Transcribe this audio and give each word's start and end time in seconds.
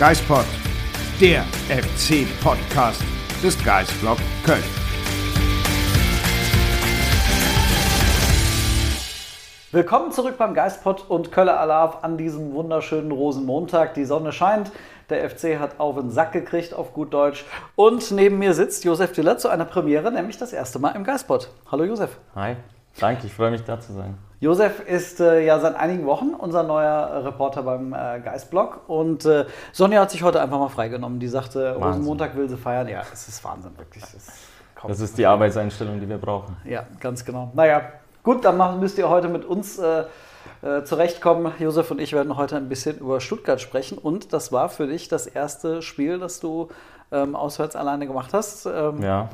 Geispod, 0.00 0.46
der 1.20 1.42
FC-Podcast 1.68 3.02
des 3.42 3.62
Geistblog 3.62 4.16
Köln. 4.46 4.64
Willkommen 9.72 10.10
zurück 10.10 10.38
beim 10.38 10.54
Geistpod 10.54 11.04
und 11.10 11.32
Kölle 11.32 11.54
Alarv 11.58 11.98
an 12.00 12.16
diesem 12.16 12.54
wunderschönen 12.54 13.12
Rosenmontag. 13.12 13.92
Die 13.92 14.06
Sonne 14.06 14.32
scheint, 14.32 14.72
der 15.10 15.28
FC 15.28 15.58
hat 15.58 15.78
auf 15.78 15.96
den 15.96 16.10
Sack 16.10 16.32
gekriegt, 16.32 16.72
auf 16.72 16.94
gut 16.94 17.12
Deutsch. 17.12 17.44
Und 17.76 18.10
neben 18.10 18.38
mir 18.38 18.54
sitzt 18.54 18.86
Josef 18.86 19.12
Diller 19.12 19.36
zu 19.36 19.50
einer 19.50 19.66
Premiere, 19.66 20.10
nämlich 20.10 20.38
das 20.38 20.54
erste 20.54 20.78
Mal 20.78 20.92
im 20.92 21.04
Geistpod. 21.04 21.50
Hallo 21.70 21.84
Josef. 21.84 22.16
Hi, 22.34 22.56
danke, 22.98 23.26
ich 23.26 23.34
freue 23.34 23.50
mich 23.50 23.64
da 23.64 23.78
zu 23.78 23.92
sein. 23.92 24.16
Josef 24.40 24.80
ist 24.80 25.20
äh, 25.20 25.44
ja 25.44 25.60
seit 25.60 25.76
einigen 25.76 26.06
Wochen 26.06 26.30
unser 26.30 26.62
neuer 26.62 27.24
Reporter 27.24 27.62
beim 27.62 27.92
äh, 27.92 28.20
Geistblog 28.20 28.80
und 28.88 29.26
äh, 29.26 29.44
Sonja 29.72 30.00
hat 30.00 30.10
sich 30.10 30.22
heute 30.22 30.40
einfach 30.40 30.58
mal 30.58 30.70
freigenommen. 30.70 31.20
Die 31.20 31.28
sagte, 31.28 31.72
Wahnsinn. 31.72 31.82
Rosenmontag 31.82 32.34
will 32.36 32.48
sie 32.48 32.56
feiern. 32.56 32.88
Ja, 32.88 33.02
es 33.12 33.28
ist 33.28 33.44
Wahnsinn, 33.44 33.76
wirklich. 33.76 34.02
Das 34.02 34.14
ist, 34.14 34.30
Das 34.86 35.00
ist 35.00 35.18
die 35.18 35.26
Arbeitseinstellung, 35.26 36.00
die 36.00 36.08
wir 36.08 36.16
brauchen. 36.16 36.56
Ja, 36.64 36.86
ganz 37.00 37.22
genau. 37.26 37.50
Naja, 37.54 37.82
gut, 38.22 38.42
dann 38.46 38.80
müsst 38.80 38.96
ihr 38.96 39.10
heute 39.10 39.28
mit 39.28 39.44
uns 39.44 39.78
äh, 39.78 40.04
äh, 40.62 40.84
zurechtkommen. 40.84 41.52
Josef 41.58 41.90
und 41.90 42.00
ich 42.00 42.14
werden 42.14 42.38
heute 42.38 42.56
ein 42.56 42.70
bisschen 42.70 42.96
über 42.98 43.20
Stuttgart 43.20 43.60
sprechen. 43.60 43.98
Und 43.98 44.32
das 44.32 44.52
war 44.52 44.70
für 44.70 44.86
dich 44.86 45.08
das 45.08 45.26
erste 45.26 45.82
Spiel, 45.82 46.18
das 46.18 46.40
du 46.40 46.68
ähm, 47.12 47.36
auswärts 47.36 47.76
alleine 47.76 48.06
gemacht 48.06 48.32
hast. 48.32 48.64
Ähm, 48.64 49.02
Ja, 49.02 49.28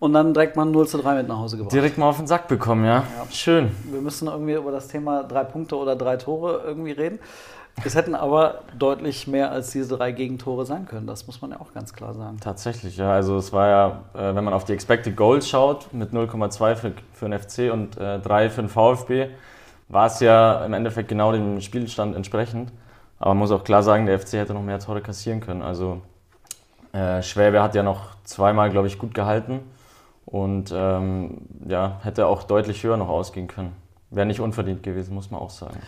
Und 0.00 0.14
dann 0.14 0.32
direkt 0.32 0.56
mal 0.56 0.64
ein 0.64 0.70
0 0.70 0.88
zu 0.88 0.96
3 0.96 1.14
mit 1.16 1.28
nach 1.28 1.38
Hause 1.38 1.58
gebracht. 1.58 1.74
direkt 1.74 1.98
mal 1.98 2.08
auf 2.08 2.16
den 2.16 2.26
Sack 2.26 2.48
bekommen, 2.48 2.86
ja. 2.86 3.04
Schön. 3.30 3.70
Wir 3.92 4.00
müssen 4.00 4.28
irgendwie 4.28 4.54
über 4.54 4.72
das 4.72 4.88
Thema 4.88 5.22
drei 5.24 5.44
Punkte 5.44 5.76
oder 5.76 5.94
drei 5.94 6.16
Tore 6.16 6.62
irgendwie 6.64 6.92
reden. 6.92 7.18
Es 7.84 7.94
hätten 7.94 8.14
aber 8.14 8.62
deutlich 8.78 9.26
mehr 9.26 9.52
als 9.52 9.72
diese 9.72 9.98
drei 9.98 10.12
Gegentore 10.12 10.64
sein 10.64 10.86
können. 10.86 11.06
Das 11.06 11.26
muss 11.26 11.42
man 11.42 11.50
ja 11.50 11.60
auch 11.60 11.74
ganz 11.74 11.92
klar 11.92 12.14
sagen. 12.14 12.38
Tatsächlich, 12.40 12.96
ja. 12.96 13.12
Also 13.12 13.36
es 13.36 13.52
war 13.52 13.68
ja, 13.68 14.00
äh, 14.14 14.34
wenn 14.34 14.42
man 14.42 14.54
auf 14.54 14.64
die 14.64 14.72
Expected 14.72 15.14
Goals 15.16 15.46
schaut, 15.46 15.92
mit 15.92 16.12
0,2 16.12 16.76
für, 16.76 16.92
für 17.12 17.28
den 17.28 17.38
FC 17.38 17.70
und 17.70 17.98
äh, 17.98 18.20
3 18.20 18.48
für 18.48 18.62
den 18.62 18.70
VfB, 18.70 19.28
war 19.88 20.06
es 20.06 20.20
ja 20.20 20.64
im 20.64 20.72
Endeffekt 20.72 21.10
genau 21.10 21.32
dem 21.32 21.60
Spielstand 21.60 22.16
entsprechend. 22.16 22.72
Aber 23.18 23.30
man 23.32 23.38
muss 23.38 23.50
auch 23.50 23.64
klar 23.64 23.82
sagen, 23.82 24.06
der 24.06 24.18
FC 24.18 24.34
hätte 24.34 24.54
noch 24.54 24.62
mehr 24.62 24.78
Tore 24.78 25.02
kassieren 25.02 25.40
können. 25.40 25.60
Also 25.60 26.00
äh, 26.94 27.22
Schwäbe 27.22 27.62
hat 27.62 27.74
ja 27.74 27.82
noch 27.82 28.14
zweimal, 28.24 28.70
glaube 28.70 28.86
ich, 28.86 28.98
gut 28.98 29.12
gehalten 29.12 29.60
und 30.30 30.72
ähm, 30.74 31.42
ja, 31.66 32.00
hätte 32.02 32.26
auch 32.26 32.44
deutlich 32.44 32.82
höher 32.82 32.96
noch 32.96 33.08
ausgehen 33.08 33.48
können. 33.48 33.74
Wäre 34.10 34.26
nicht 34.26 34.40
unverdient 34.40 34.82
gewesen, 34.82 35.14
muss 35.14 35.30
man 35.30 35.40
auch 35.40 35.50
sagen. 35.50 35.78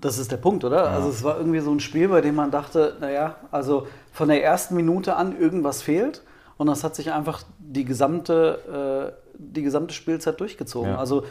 Das 0.00 0.18
ist 0.18 0.32
der 0.32 0.36
Punkt, 0.36 0.64
oder? 0.64 0.90
Also 0.90 1.08
es 1.08 1.22
war 1.22 1.38
irgendwie 1.38 1.60
so 1.60 1.70
ein 1.70 1.78
Spiel, 1.78 2.08
bei 2.08 2.20
dem 2.20 2.34
man 2.34 2.50
dachte, 2.50 2.96
naja, 3.00 3.36
also 3.52 3.86
von 4.12 4.28
der 4.28 4.42
ersten 4.42 4.74
Minute 4.74 5.14
an 5.14 5.38
irgendwas 5.38 5.82
fehlt. 5.82 6.22
Und 6.56 6.66
das 6.66 6.82
hat 6.84 6.96
sich 6.96 7.12
einfach 7.12 7.42
die 7.58 7.84
gesamte, 7.84 9.12
äh, 9.12 9.34
die 9.38 9.62
gesamte 9.62 9.94
Spielzeit 9.94 10.40
durchgezogen. 10.40 10.90
Ja. 10.90 10.98
Also 10.98 11.24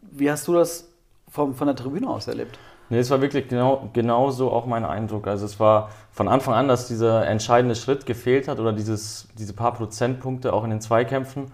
wie 0.00 0.30
hast 0.30 0.46
du 0.46 0.54
das 0.54 0.88
vom, 1.28 1.54
von 1.54 1.66
der 1.66 1.76
Tribüne 1.76 2.08
aus 2.08 2.28
erlebt? 2.28 2.58
Nee, 2.88 3.00
es 3.00 3.10
war 3.10 3.20
wirklich 3.20 3.48
genau, 3.48 3.90
genau 3.92 4.30
so 4.30 4.52
auch 4.52 4.66
mein 4.66 4.84
Eindruck. 4.84 5.26
Also 5.26 5.44
es 5.44 5.58
war 5.58 5.90
von 6.12 6.28
Anfang 6.28 6.54
an, 6.54 6.68
dass 6.68 6.86
dieser 6.86 7.26
entscheidende 7.26 7.74
Schritt 7.74 8.06
gefehlt 8.06 8.46
hat 8.46 8.60
oder 8.60 8.72
dieses, 8.72 9.26
diese 9.36 9.52
paar 9.52 9.74
Prozentpunkte 9.74 10.52
auch 10.52 10.62
in 10.62 10.70
den 10.70 10.80
Zweikämpfen. 10.80 11.50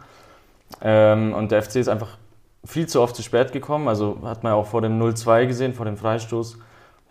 Ähm, 0.81 1.35
und 1.35 1.53
der 1.53 1.63
FC 1.63 1.77
ist 1.77 1.89
einfach 1.89 2.19
viel 2.65 2.87
zu 2.87 3.01
oft 3.01 3.17
zu 3.17 3.23
spät 3.23 3.53
gekommen. 3.53 3.89
Also 3.89 4.19
hat 4.25 4.43
man 4.43 4.53
ja 4.53 4.57
auch 4.57 4.67
vor 4.67 4.83
dem 4.83 5.01
0-2 5.01 5.47
gesehen, 5.47 5.75
vor 5.75 5.85
dem 5.85 5.97
Freistoß, 5.97 6.59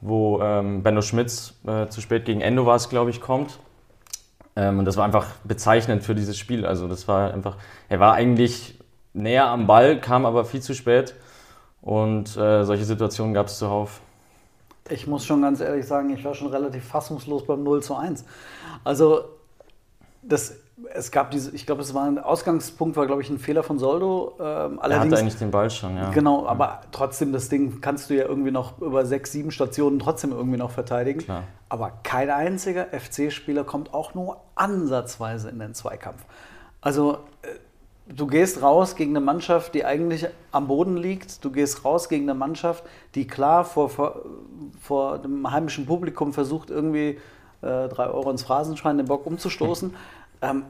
wo 0.02 0.42
ähm, 0.42 0.84
Benno 0.84 1.02
Schmitz 1.02 1.54
äh, 1.68 1.88
zu 1.88 2.02
spät 2.02 2.26
gegen 2.26 2.42
Endo 2.42 2.66
war 2.66 2.76
es, 2.76 2.90
glaube 2.90 3.10
ich, 3.10 3.22
kommt. 3.22 3.60
Ähm, 4.56 4.80
und 4.80 4.86
das 4.86 4.98
war 4.98 5.06
einfach 5.06 5.28
bezeichnend 5.44 6.04
für 6.04 6.16
dieses 6.16 6.38
Spiel. 6.38 6.66
Also 6.66 6.88
das 6.88 7.08
war 7.08 7.34
einfach, 7.34 7.58
er 7.90 8.00
war 8.00 8.14
eigentlich 8.14 8.80
näher 9.14 9.48
am 9.48 9.68
Ball, 9.68 10.00
kam 10.00 10.26
aber 10.26 10.46
viel 10.46 10.62
zu 10.62 10.74
spät. 10.74 11.16
Und 11.82 12.38
äh, 12.38 12.64
solche 12.64 12.86
Situationen 12.86 13.34
gab 13.34 13.48
es 13.48 13.58
zuhauf. 13.58 14.02
Ich 14.90 15.08
muss 15.08 15.26
schon 15.26 15.42
ganz 15.42 15.62
ehrlich 15.62 15.86
sagen, 15.86 16.14
ich 16.14 16.24
war 16.24 16.34
schon 16.34 16.48
relativ 16.48 16.86
fassungslos 16.86 17.46
beim 17.46 17.64
0 17.64 17.82
zu 17.82 17.96
1. 17.96 18.26
Also, 18.84 19.24
das, 20.22 20.56
es 20.94 21.12
gab 21.12 21.31
diese, 21.31 21.53
ich 21.56 21.66
glaube, 21.66 21.81
es 21.81 21.94
war 21.94 22.06
ein 22.06 22.19
Ausgangspunkt, 22.19 22.96
war, 22.96 23.06
glaube 23.06 23.22
ich, 23.22 23.30
ein 23.30 23.40
Fehler 23.40 23.64
von 23.64 23.80
Soldo. 23.80 24.34
Ähm, 24.40 24.80
Er 24.81 25.00
hatte 25.00 25.18
eigentlich 25.18 25.38
den 25.38 25.52
Ball 25.52 25.69
schon, 25.69 25.96
ja. 25.96 26.09
Genau, 26.12 26.46
aber 26.46 26.81
trotzdem, 26.92 27.31
das 27.34 27.50
Ding 27.50 27.81
kannst 27.81 28.09
du 28.09 28.16
ja 28.16 28.25
irgendwie 28.25 28.52
noch 28.52 28.80
über 28.81 29.06
sechs, 29.06 29.31
sieben 29.31 29.52
Stationen 29.52 30.00
trotzdem 30.00 30.31
irgendwie 30.31 30.58
noch 30.58 30.72
verteidigen. 30.72 31.19
Klar. 31.19 31.44
Aber 31.69 31.92
kein 32.03 32.30
einziger 32.30 32.88
FC-Spieler 32.88 33.64
kommt 33.64 33.94
auch 33.94 34.14
nur 34.14 34.38
ansatzweise 34.56 35.50
in 35.50 35.59
den 35.59 35.74
Zweikampf. 35.74 36.25
Also, 36.81 37.19
äh, 37.44 37.48
du 38.13 38.28
gehst 38.28 38.62
raus 38.62 38.96
gegen 38.96 39.12
eine 39.12 39.24
Mannschaft, 39.24 39.74
die 39.74 39.86
eigentlich 39.86 40.28
am 40.52 40.68
Boden 40.68 40.98
liegt. 40.98 41.44
Du 41.46 41.52
gehst 41.52 41.86
raus 41.86 42.09
gegen 42.09 42.24
eine 42.24 42.38
Mannschaft, 42.38 42.84
die 43.16 43.28
klar 43.28 43.63
vor, 43.66 43.90
vor, 43.90 44.22
vor 44.81 45.19
dem 45.19 45.50
heimischen 45.50 45.86
Publikum 45.86 46.34
versucht, 46.34 46.69
irgendwie 46.69 47.19
äh, 47.62 47.88
drei 47.88 48.08
Euro 48.08 48.31
ins 48.31 48.44
Phrasenschwein 48.44 48.98
den 48.98 49.08
Bock 49.08 49.25
umzustoßen. 49.25 49.94
ähm, 50.41 50.66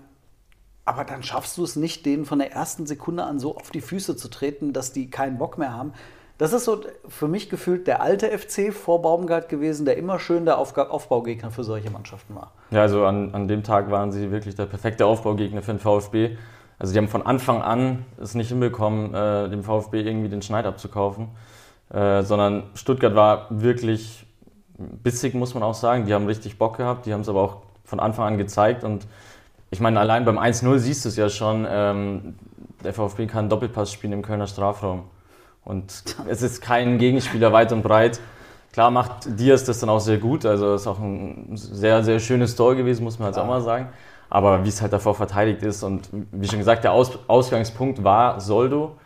aber 0.85 1.03
dann 1.03 1.23
schaffst 1.23 1.57
du 1.57 1.63
es 1.63 1.75
nicht, 1.75 2.05
denen 2.05 2.25
von 2.25 2.39
der 2.39 2.51
ersten 2.51 2.85
Sekunde 2.85 3.23
an 3.23 3.39
so 3.39 3.55
auf 3.55 3.71
die 3.71 3.81
Füße 3.81 4.15
zu 4.15 4.29
treten, 4.29 4.73
dass 4.73 4.93
die 4.93 5.09
keinen 5.09 5.37
Bock 5.37 5.57
mehr 5.57 5.73
haben. 5.73 5.93
Das 6.37 6.53
ist 6.53 6.65
so 6.65 6.81
für 7.07 7.27
mich 7.27 7.51
gefühlt 7.51 7.85
der 7.85 8.01
alte 8.01 8.35
FC 8.35 8.73
vor 8.73 9.03
Baumgart 9.03 9.47
gewesen, 9.47 9.85
der 9.85 9.97
immer 9.97 10.17
schön 10.17 10.43
der 10.43 10.57
Aufbaugegner 10.57 11.51
für 11.51 11.63
solche 11.63 11.91
Mannschaften 11.91 12.33
war. 12.33 12.51
Ja, 12.71 12.81
also 12.81 13.05
an, 13.05 13.35
an 13.35 13.47
dem 13.47 13.61
Tag 13.61 13.91
waren 13.91 14.11
sie 14.11 14.31
wirklich 14.31 14.55
der 14.55 14.65
perfekte 14.65 15.05
Aufbaugegner 15.05 15.61
für 15.61 15.73
den 15.73 15.79
VfB. 15.79 16.37
Also 16.79 16.93
die 16.93 16.97
haben 16.97 17.09
von 17.09 17.21
Anfang 17.21 17.61
an 17.61 18.05
es 18.19 18.33
nicht 18.33 18.49
hinbekommen, 18.49 19.13
äh, 19.13 19.49
dem 19.49 19.63
VfB 19.63 20.01
irgendwie 20.01 20.29
den 20.29 20.41
Schneid 20.41 20.65
abzukaufen. 20.65 21.27
Äh, 21.93 22.23
sondern 22.23 22.63
Stuttgart 22.73 23.13
war 23.13 23.45
wirklich 23.51 24.25
bissig, 24.77 25.35
muss 25.35 25.53
man 25.53 25.61
auch 25.61 25.75
sagen. 25.75 26.05
Die 26.07 26.13
haben 26.15 26.25
richtig 26.25 26.57
Bock 26.57 26.77
gehabt, 26.77 27.05
die 27.05 27.13
haben 27.13 27.21
es 27.21 27.29
aber 27.29 27.41
auch 27.41 27.57
von 27.83 27.99
Anfang 27.99 28.25
an 28.25 28.37
gezeigt. 28.39 28.83
Und 28.83 29.05
ich 29.71 29.79
meine, 29.79 29.99
allein 29.99 30.25
beim 30.25 30.37
1-0 30.37 30.77
siehst 30.79 31.05
du 31.05 31.09
es 31.09 31.15
ja 31.15 31.29
schon, 31.29 31.65
ähm, 31.67 32.35
der 32.83 32.93
VfB 32.93 33.25
kann 33.25 33.49
Doppelpass 33.49 33.91
spielen 33.91 34.13
im 34.13 34.21
Kölner 34.21 34.47
Strafraum. 34.47 35.03
Und 35.63 36.03
es 36.27 36.41
ist 36.41 36.61
kein 36.61 36.97
Gegenspieler 36.97 37.53
weit 37.53 37.71
und 37.71 37.81
breit. 37.81 38.19
Klar 38.73 38.91
macht 38.91 39.39
Diaz 39.39 39.63
das 39.63 39.79
dann 39.79 39.89
auch 39.89 39.99
sehr 39.99 40.17
gut. 40.17 40.45
Also 40.45 40.75
ist 40.75 40.87
auch 40.87 40.99
ein 40.99 41.51
sehr, 41.53 42.03
sehr 42.03 42.19
schönes 42.19 42.55
Tor 42.55 42.75
gewesen, 42.75 43.03
muss 43.03 43.17
man 43.17 43.29
jetzt 43.29 43.37
auch 43.37 43.47
mal 43.47 43.61
sagen. 43.61 43.89
Aber 44.29 44.63
wie 44.65 44.69
es 44.69 44.81
halt 44.81 44.93
davor 44.93 45.15
verteidigt 45.15 45.63
ist 45.63 45.83
und 45.83 46.09
wie 46.31 46.47
schon 46.47 46.59
gesagt, 46.59 46.83
der 46.83 46.93
Aus 46.93 47.19
Ausgangspunkt 47.27 48.03
war 48.03 48.39
Soldo. 48.39 48.97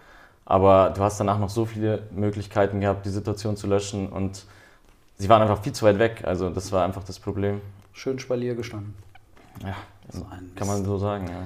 Aber 0.45 0.91
du 0.95 1.01
hast 1.01 1.19
danach 1.19 1.39
noch 1.39 1.49
so 1.49 1.65
viele 1.65 2.03
Möglichkeiten 2.11 2.79
gehabt, 2.79 3.05
die 3.05 3.09
Situation 3.09 3.57
zu 3.57 3.67
löschen 3.67 4.09
und 4.09 4.45
sie 5.17 5.27
waren 5.29 5.41
einfach 5.41 5.61
viel 5.61 5.73
zu 5.73 5.85
weit 5.85 5.99
weg. 5.99 6.23
Also 6.25 6.49
das 6.49 6.71
war 6.71 6.85
einfach 6.85 7.03
das 7.03 7.19
Problem. 7.19 7.61
Schön 7.91 8.19
Spalier 8.19 8.53
gestanden. 8.53 8.93
Ja, 9.63 9.75
So 10.11 10.25
kann 10.55 10.67
man 10.67 10.85
so 10.85 10.97
sagen, 10.97 11.27
ja. 11.27 11.43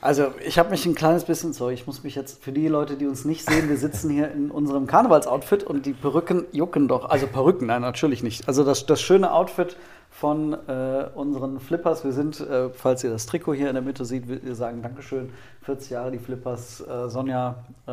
Also 0.00 0.28
ich 0.46 0.60
habe 0.60 0.70
mich 0.70 0.86
ein 0.86 0.94
kleines 0.94 1.24
bisschen, 1.24 1.52
sorry, 1.52 1.74
ich 1.74 1.88
muss 1.88 2.04
mich 2.04 2.14
jetzt 2.14 2.42
für 2.42 2.52
die 2.52 2.68
Leute, 2.68 2.96
die 2.96 3.06
uns 3.06 3.24
nicht 3.24 3.48
sehen, 3.48 3.68
wir 3.68 3.76
sitzen 3.76 4.10
hier 4.10 4.30
in 4.30 4.50
unserem 4.52 4.86
Karnevalsoutfit 4.86 5.64
und 5.64 5.86
die 5.86 5.92
Perücken 5.92 6.44
jucken 6.52 6.86
doch. 6.86 7.10
Also 7.10 7.26
Perücken, 7.26 7.66
nein, 7.66 7.82
natürlich 7.82 8.22
nicht. 8.22 8.46
Also 8.46 8.62
das, 8.62 8.86
das 8.86 9.00
schöne 9.00 9.32
Outfit 9.32 9.76
von 10.10 10.52
äh, 10.52 11.08
unseren 11.14 11.58
Flippers. 11.58 12.04
Wir 12.04 12.12
sind, 12.12 12.38
äh, 12.40 12.70
falls 12.70 13.02
ihr 13.02 13.10
das 13.10 13.26
Trikot 13.26 13.54
hier 13.54 13.68
in 13.68 13.74
der 13.74 13.82
Mitte 13.82 14.04
seht, 14.04 14.28
wir 14.28 14.54
sagen 14.54 14.82
Dankeschön, 14.82 15.30
40 15.62 15.90
Jahre 15.90 16.10
die 16.12 16.18
Flippers. 16.18 16.80
Äh, 16.80 17.08
Sonja 17.08 17.64
äh, 17.86 17.90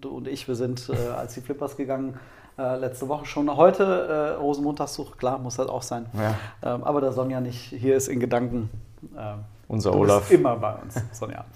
du 0.00 0.10
und 0.10 0.28
ich, 0.28 0.46
wir 0.46 0.54
sind 0.54 0.88
äh, 0.88 1.08
als 1.08 1.34
die 1.34 1.40
Flippers 1.40 1.76
gegangen. 1.76 2.18
Äh, 2.60 2.76
letzte 2.76 3.08
Woche 3.08 3.24
schon. 3.24 3.56
Heute 3.56 3.84
äh, 3.84 4.40
Rosenmontagssuch, 4.40 5.16
klar, 5.16 5.38
muss 5.38 5.56
das 5.56 5.66
auch 5.68 5.80
sein. 5.80 6.04
Ja. 6.12 6.74
Ähm, 6.74 6.84
aber 6.84 7.00
da 7.00 7.10
Sonja 7.10 7.40
nicht 7.40 7.58
hier 7.58 7.96
ist 7.96 8.08
in 8.08 8.20
Gedanken, 8.20 8.68
ähm, 9.16 9.44
Unser 9.66 9.92
du 9.92 9.98
Olaf. 10.00 10.28
Bist 10.28 10.32
immer 10.32 10.56
bei 10.56 10.74
uns, 10.74 11.00
Sonja. 11.12 11.46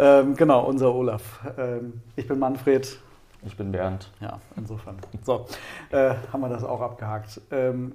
ähm, 0.00 0.34
genau, 0.34 0.64
unser 0.64 0.92
Olaf. 0.92 1.22
Ähm, 1.56 2.00
ich 2.16 2.26
bin 2.26 2.40
Manfred. 2.40 2.98
Ich 3.44 3.56
bin 3.56 3.70
Bernd. 3.70 4.10
Ja, 4.18 4.40
insofern. 4.56 4.96
So, 5.22 5.46
äh, 5.90 6.14
haben 6.32 6.40
wir 6.40 6.48
das 6.48 6.64
auch 6.64 6.80
abgehakt. 6.80 7.40
Ähm, 7.52 7.94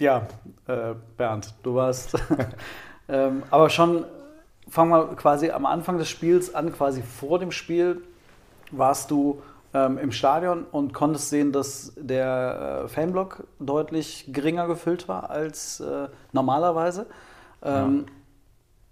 ja, 0.00 0.26
äh, 0.66 0.94
Bernd, 1.16 1.54
du 1.62 1.76
warst 1.76 2.16
ähm, 3.08 3.44
aber 3.52 3.70
schon, 3.70 4.04
fangen 4.68 4.90
wir 4.90 5.14
quasi 5.14 5.50
am 5.50 5.64
Anfang 5.64 5.96
des 5.96 6.08
Spiels 6.08 6.52
an, 6.56 6.72
quasi 6.72 7.02
vor 7.02 7.38
dem 7.38 7.52
Spiel 7.52 8.02
warst 8.72 9.12
du 9.12 9.40
ähm, 9.74 9.98
im 9.98 10.12
Stadion 10.12 10.64
und 10.64 10.94
konntest 10.94 11.30
sehen, 11.30 11.52
dass 11.52 11.92
der 11.96 12.84
äh, 12.84 12.88
Fanblock 12.88 13.46
deutlich 13.58 14.26
geringer 14.32 14.66
gefüllt 14.66 15.08
war 15.08 15.30
als 15.30 15.80
äh, 15.80 16.08
normalerweise. 16.32 17.06
Ähm, 17.62 18.06
ja. 18.06 18.12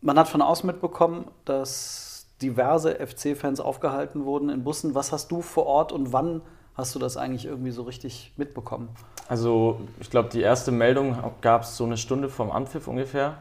Man 0.03 0.19
hat 0.19 0.29
von 0.29 0.43
außen 0.43 0.67
mitbekommen, 0.67 1.27
dass 1.45 2.27
diverse 2.43 2.95
FC-Fans 2.95 3.61
aufgehalten 3.61 4.25
wurden 4.25 4.51
in 4.51 4.65
Bussen. 4.65 4.95
Was 4.95 5.13
hast 5.13 5.31
du 5.31 5.41
vor 5.41 5.67
Ort 5.67 5.93
und 5.93 6.13
wann 6.13 6.43
hast 6.75 6.95
du 6.95 6.99
das 6.99 7.17
eigentlich 7.17 7.47
irgendwie 7.47 7.71
so 7.71 7.83
richtig 7.83 8.33
mitbekommen? 8.37 8.91
Also 9.29 9.81
ich 9.99 10.11
glaube, 10.11 10.29
die 10.29 10.43
erste 10.43 10.71
Meldung 10.71 11.17
gab 11.41 11.63
es 11.63 11.77
so 11.77 11.85
eine 11.85 11.97
Stunde 11.97 12.29
vom 12.29 12.51
Anpfiff 12.51 12.87
ungefähr, 12.87 13.39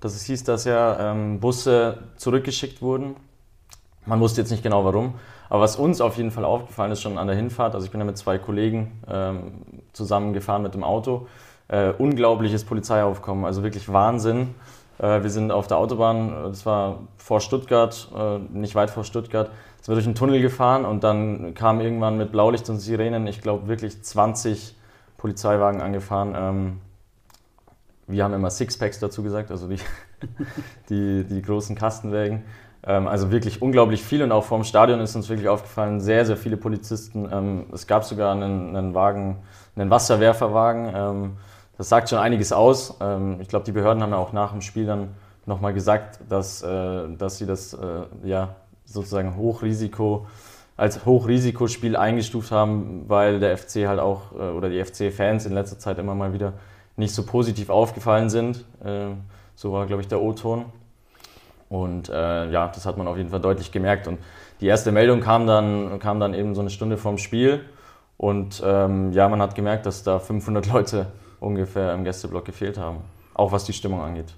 dass 0.00 0.14
es 0.14 0.24
hieß, 0.24 0.44
dass 0.44 0.64
ja 0.64 1.12
ähm, 1.12 1.40
Busse 1.40 2.04
zurückgeschickt 2.16 2.82
wurden. 2.82 3.16
Man 4.04 4.20
wusste 4.20 4.42
jetzt 4.42 4.50
nicht 4.50 4.62
genau 4.62 4.84
warum. 4.84 5.14
Aber 5.48 5.60
was 5.60 5.76
uns 5.76 6.00
auf 6.00 6.16
jeden 6.16 6.30
Fall 6.30 6.44
aufgefallen 6.44 6.92
ist, 6.92 7.02
schon 7.02 7.18
an 7.18 7.26
der 7.26 7.36
Hinfahrt, 7.36 7.74
also 7.74 7.84
ich 7.84 7.90
bin 7.90 8.00
ja 8.00 8.06
mit 8.06 8.16
zwei 8.16 8.38
Kollegen 8.38 9.00
ähm, 9.08 9.62
zusammengefahren 9.92 10.62
mit 10.62 10.74
dem 10.74 10.84
Auto, 10.84 11.26
äh, 11.68 11.90
unglaubliches 11.90 12.64
Polizeiaufkommen, 12.64 13.44
also 13.44 13.62
wirklich 13.62 13.92
Wahnsinn. 13.92 14.54
Äh, 14.98 15.22
wir 15.22 15.30
sind 15.30 15.50
auf 15.50 15.66
der 15.66 15.78
Autobahn, 15.78 16.28
äh, 16.28 16.42
das 16.48 16.66
war 16.66 17.00
vor 17.16 17.40
Stuttgart, 17.40 18.08
äh, 18.16 18.38
nicht 18.56 18.74
weit 18.74 18.90
vor 18.90 19.04
Stuttgart, 19.04 19.50
sind 19.80 19.88
wir 19.88 19.94
durch 19.96 20.06
einen 20.06 20.14
Tunnel 20.14 20.40
gefahren 20.40 20.84
und 20.84 21.04
dann 21.04 21.54
kam 21.54 21.80
irgendwann 21.80 22.16
mit 22.16 22.32
Blaulicht 22.32 22.68
und 22.70 22.78
Sirenen, 22.78 23.26
ich 23.26 23.40
glaube 23.40 23.68
wirklich 23.68 24.02
20 24.02 24.74
Polizeiwagen 25.16 25.80
angefahren. 25.80 26.34
Ähm, 26.36 26.80
wir 28.06 28.24
haben 28.24 28.34
immer 28.34 28.50
Sixpacks 28.50 28.98
dazu 28.98 29.22
gesagt, 29.22 29.50
also 29.50 29.68
die, 29.68 29.78
die, 30.90 31.24
die 31.24 31.42
großen 31.42 31.76
Kastenwägen. 31.76 32.44
Ähm, 32.86 33.06
also 33.08 33.30
wirklich 33.30 33.62
unglaublich 33.62 34.02
viel 34.02 34.22
und 34.22 34.32
auch 34.32 34.44
vorm 34.44 34.64
Stadion 34.64 35.00
ist 35.00 35.16
uns 35.16 35.28
wirklich 35.28 35.48
aufgefallen, 35.48 36.00
sehr, 36.00 36.26
sehr 36.26 36.36
viele 36.36 36.56
Polizisten. 36.56 37.28
Ähm, 37.32 37.66
es 37.72 37.86
gab 37.86 38.04
sogar 38.04 38.32
einen, 38.32 38.76
einen 38.76 38.94
Wagen, 38.94 39.38
einen 39.76 39.90
Wasserwerferwagen. 39.90 40.92
Ähm, 40.94 41.32
das 41.76 41.88
sagt 41.88 42.08
schon 42.08 42.20
einiges 42.20 42.52
aus. 42.52 42.98
Ich 43.40 43.48
glaube, 43.48 43.64
die 43.64 43.72
Behörden 43.72 44.00
haben 44.00 44.12
ja 44.12 44.16
auch 44.16 44.32
nach 44.32 44.52
dem 44.52 44.60
Spiel 44.60 44.86
dann 44.86 45.08
nochmal 45.44 45.74
gesagt, 45.74 46.20
dass, 46.28 46.62
äh, 46.62 47.08
dass 47.18 47.38
sie 47.38 47.46
das 47.46 47.74
äh, 47.74 48.02
ja, 48.22 48.54
sozusagen 48.84 49.36
Hochrisiko 49.36 50.26
als 50.76 51.04
Hochrisikospiel 51.04 51.96
eingestuft 51.96 52.50
haben, 52.50 53.04
weil 53.08 53.40
der 53.40 53.56
FC 53.56 53.86
halt 53.86 54.00
auch 54.00 54.32
äh, 54.32 54.50
oder 54.50 54.68
die 54.68 54.84
FC-Fans 54.84 55.46
in 55.46 55.52
letzter 55.52 55.78
Zeit 55.78 55.98
immer 55.98 56.14
mal 56.14 56.32
wieder 56.32 56.52
nicht 56.96 57.12
so 57.12 57.24
positiv 57.24 57.70
aufgefallen 57.70 58.30
sind. 58.30 58.64
So 59.56 59.72
war, 59.72 59.86
glaube 59.86 60.02
ich, 60.02 60.06
der 60.06 60.22
O-Ton. 60.22 60.66
Und 61.74 62.08
äh, 62.08 62.50
ja, 62.52 62.68
das 62.68 62.86
hat 62.86 62.96
man 62.98 63.08
auf 63.08 63.16
jeden 63.16 63.30
Fall 63.30 63.40
deutlich 63.40 63.72
gemerkt. 63.72 64.06
Und 64.06 64.20
die 64.60 64.66
erste 64.66 64.92
Meldung 64.92 65.20
kam 65.20 65.44
dann, 65.48 65.98
kam 65.98 66.20
dann 66.20 66.32
eben 66.32 66.54
so 66.54 66.60
eine 66.60 66.70
Stunde 66.70 66.96
vorm 66.96 67.18
Spiel. 67.18 67.64
Und 68.16 68.62
ähm, 68.64 69.10
ja, 69.10 69.28
man 69.28 69.42
hat 69.42 69.56
gemerkt, 69.56 69.84
dass 69.84 70.04
da 70.04 70.20
500 70.20 70.72
Leute 70.72 71.06
ungefähr 71.40 71.92
im 71.92 72.04
Gästeblock 72.04 72.44
gefehlt 72.44 72.78
haben. 72.78 72.98
Auch 73.34 73.50
was 73.50 73.64
die 73.64 73.72
Stimmung 73.72 74.02
angeht. 74.02 74.36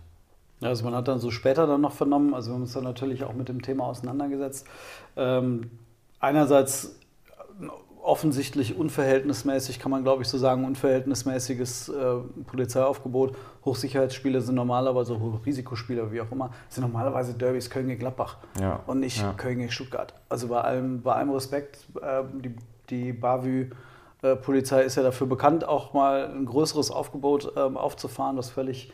Also 0.62 0.82
man 0.86 0.94
hat 0.94 1.08
dann 1.08 1.18
so 1.18 1.30
später 1.30 1.66
dann 1.66 1.82
noch 1.82 1.92
vernommen, 1.92 2.32
also 2.32 2.48
wir 2.50 2.54
haben 2.54 2.62
uns 2.62 2.72
dann 2.72 2.84
natürlich 2.84 3.22
auch 3.24 3.34
mit 3.34 3.50
dem 3.50 3.60
Thema 3.60 3.84
auseinandergesetzt. 3.84 4.66
Ähm, 5.18 5.70
einerseits 6.18 6.98
offensichtlich 8.06 8.76
unverhältnismäßig, 8.76 9.78
kann 9.78 9.90
man 9.90 10.02
glaube 10.02 10.22
ich 10.22 10.28
so 10.28 10.38
sagen, 10.38 10.64
unverhältnismäßiges 10.64 11.88
äh, 11.88 12.16
Polizeiaufgebot. 12.46 13.36
Hochsicherheitsspiele 13.64 14.40
sind 14.40 14.54
normalerweise 14.54 15.18
Risikospiele, 15.44 16.12
wie 16.12 16.20
auch 16.20 16.30
immer, 16.30 16.50
sind 16.68 16.82
normalerweise 16.82 17.34
Derbys 17.34 17.68
Köln 17.68 17.88
gegen 17.88 17.98
Gladbach 17.98 18.38
ja. 18.60 18.80
und 18.86 19.00
nicht 19.00 19.20
ja. 19.20 19.32
Köln 19.32 19.58
gegen 19.58 19.70
Stuttgart. 19.70 20.14
Also 20.28 20.48
bei 20.48 20.60
allem, 20.60 21.02
bei 21.02 21.14
allem 21.14 21.30
Respekt, 21.30 21.78
äh, 22.00 22.22
die, 22.42 22.54
die 22.90 23.12
Bavü 23.12 23.70
äh, 24.22 24.36
Polizei 24.36 24.82
ist 24.82 24.96
ja 24.96 25.02
dafür 25.02 25.26
bekannt, 25.26 25.66
auch 25.66 25.92
mal 25.92 26.26
ein 26.28 26.46
größeres 26.46 26.90
Aufgebot 26.90 27.52
ähm, 27.56 27.76
aufzufahren, 27.76 28.36
was 28.36 28.50
völlig 28.50 28.92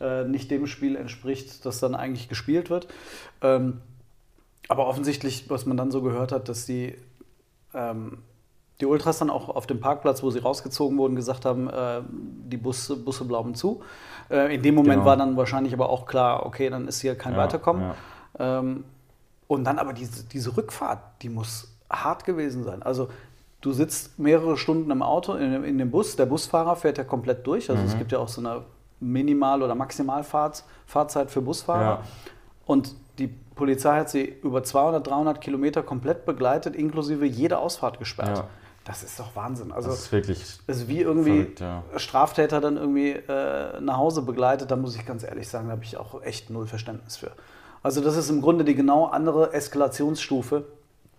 äh, 0.00 0.24
nicht 0.24 0.50
dem 0.50 0.66
Spiel 0.66 0.96
entspricht, 0.96 1.64
das 1.66 1.78
dann 1.78 1.94
eigentlich 1.94 2.28
gespielt 2.28 2.70
wird. 2.70 2.88
Ähm, 3.42 3.82
aber 4.68 4.86
offensichtlich, 4.86 5.48
was 5.50 5.66
man 5.66 5.76
dann 5.76 5.90
so 5.90 6.02
gehört 6.02 6.32
hat, 6.32 6.48
dass 6.48 6.66
die 6.66 6.96
ähm, 7.74 8.18
die 8.80 8.86
Ultras 8.86 9.18
dann 9.18 9.30
auch 9.30 9.48
auf 9.48 9.66
dem 9.66 9.80
Parkplatz, 9.80 10.22
wo 10.22 10.30
sie 10.30 10.38
rausgezogen 10.38 10.98
wurden, 10.98 11.16
gesagt 11.16 11.44
haben, 11.44 11.68
äh, 11.68 12.02
die 12.10 12.56
Busse, 12.56 12.96
Busse 12.96 13.24
bleiben 13.24 13.54
zu. 13.54 13.80
Äh, 14.30 14.54
in 14.54 14.62
dem 14.62 14.74
Moment 14.74 14.96
genau. 14.96 15.06
war 15.06 15.16
dann 15.16 15.36
wahrscheinlich 15.36 15.72
aber 15.72 15.88
auch 15.88 16.06
klar, 16.06 16.44
okay, 16.44 16.68
dann 16.68 16.86
ist 16.86 17.00
hier 17.00 17.16
kein 17.16 17.32
ja, 17.32 17.38
Weiterkommen. 17.38 17.94
Ja. 18.38 18.58
Ähm, 18.58 18.84
und 19.48 19.64
dann 19.64 19.78
aber 19.78 19.92
diese, 19.92 20.24
diese 20.24 20.56
Rückfahrt, 20.56 21.00
die 21.22 21.28
muss 21.28 21.72
hart 21.88 22.24
gewesen 22.24 22.64
sein. 22.64 22.82
Also 22.82 23.08
du 23.60 23.72
sitzt 23.72 24.18
mehrere 24.18 24.56
Stunden 24.56 24.90
im 24.90 25.02
Auto, 25.02 25.34
in, 25.34 25.64
in 25.64 25.78
dem 25.78 25.90
Bus, 25.90 26.16
der 26.16 26.26
Busfahrer 26.26 26.76
fährt 26.76 26.98
ja 26.98 27.04
komplett 27.04 27.46
durch. 27.46 27.70
Also 27.70 27.82
mhm. 27.82 27.88
es 27.88 27.96
gibt 27.96 28.12
ja 28.12 28.18
auch 28.18 28.28
so 28.28 28.40
eine 28.40 28.62
Minimal- 29.00 29.62
oder 29.62 29.74
Maximalfahrzeit 29.74 31.30
für 31.30 31.40
Busfahrer. 31.40 31.82
Ja. 31.82 32.02
Und 32.66 32.94
die 33.18 33.28
Polizei 33.28 33.98
hat 33.98 34.10
sie 34.10 34.24
über 34.42 34.62
200, 34.62 35.06
300 35.06 35.40
Kilometer 35.40 35.82
komplett 35.82 36.26
begleitet, 36.26 36.76
inklusive 36.76 37.24
jeder 37.24 37.60
Ausfahrt 37.60 37.98
gesperrt. 37.98 38.44
Das 38.86 39.02
ist 39.02 39.18
doch 39.18 39.34
Wahnsinn. 39.34 39.72
Also, 39.72 39.90
das 39.90 39.98
ist 39.98 40.12
wirklich. 40.12 40.60
Ist 40.66 40.88
wie 40.88 41.00
irgendwie 41.00 41.42
verrückt, 41.42 41.60
ja. 41.60 41.82
Straftäter 41.96 42.60
dann 42.60 42.76
irgendwie 42.76 43.10
äh, 43.10 43.80
nach 43.80 43.96
Hause 43.96 44.22
begleitet. 44.22 44.70
Da 44.70 44.76
muss 44.76 44.94
ich 44.94 45.04
ganz 45.04 45.24
ehrlich 45.24 45.48
sagen, 45.48 45.66
da 45.66 45.72
habe 45.72 45.82
ich 45.82 45.96
auch 45.96 46.22
echt 46.22 46.50
null 46.50 46.68
Verständnis 46.68 47.16
für. 47.16 47.32
Also, 47.82 48.00
das 48.00 48.16
ist 48.16 48.30
im 48.30 48.40
Grunde 48.40 48.64
die 48.64 48.76
genau 48.76 49.06
andere 49.06 49.52
Eskalationsstufe. 49.52 50.64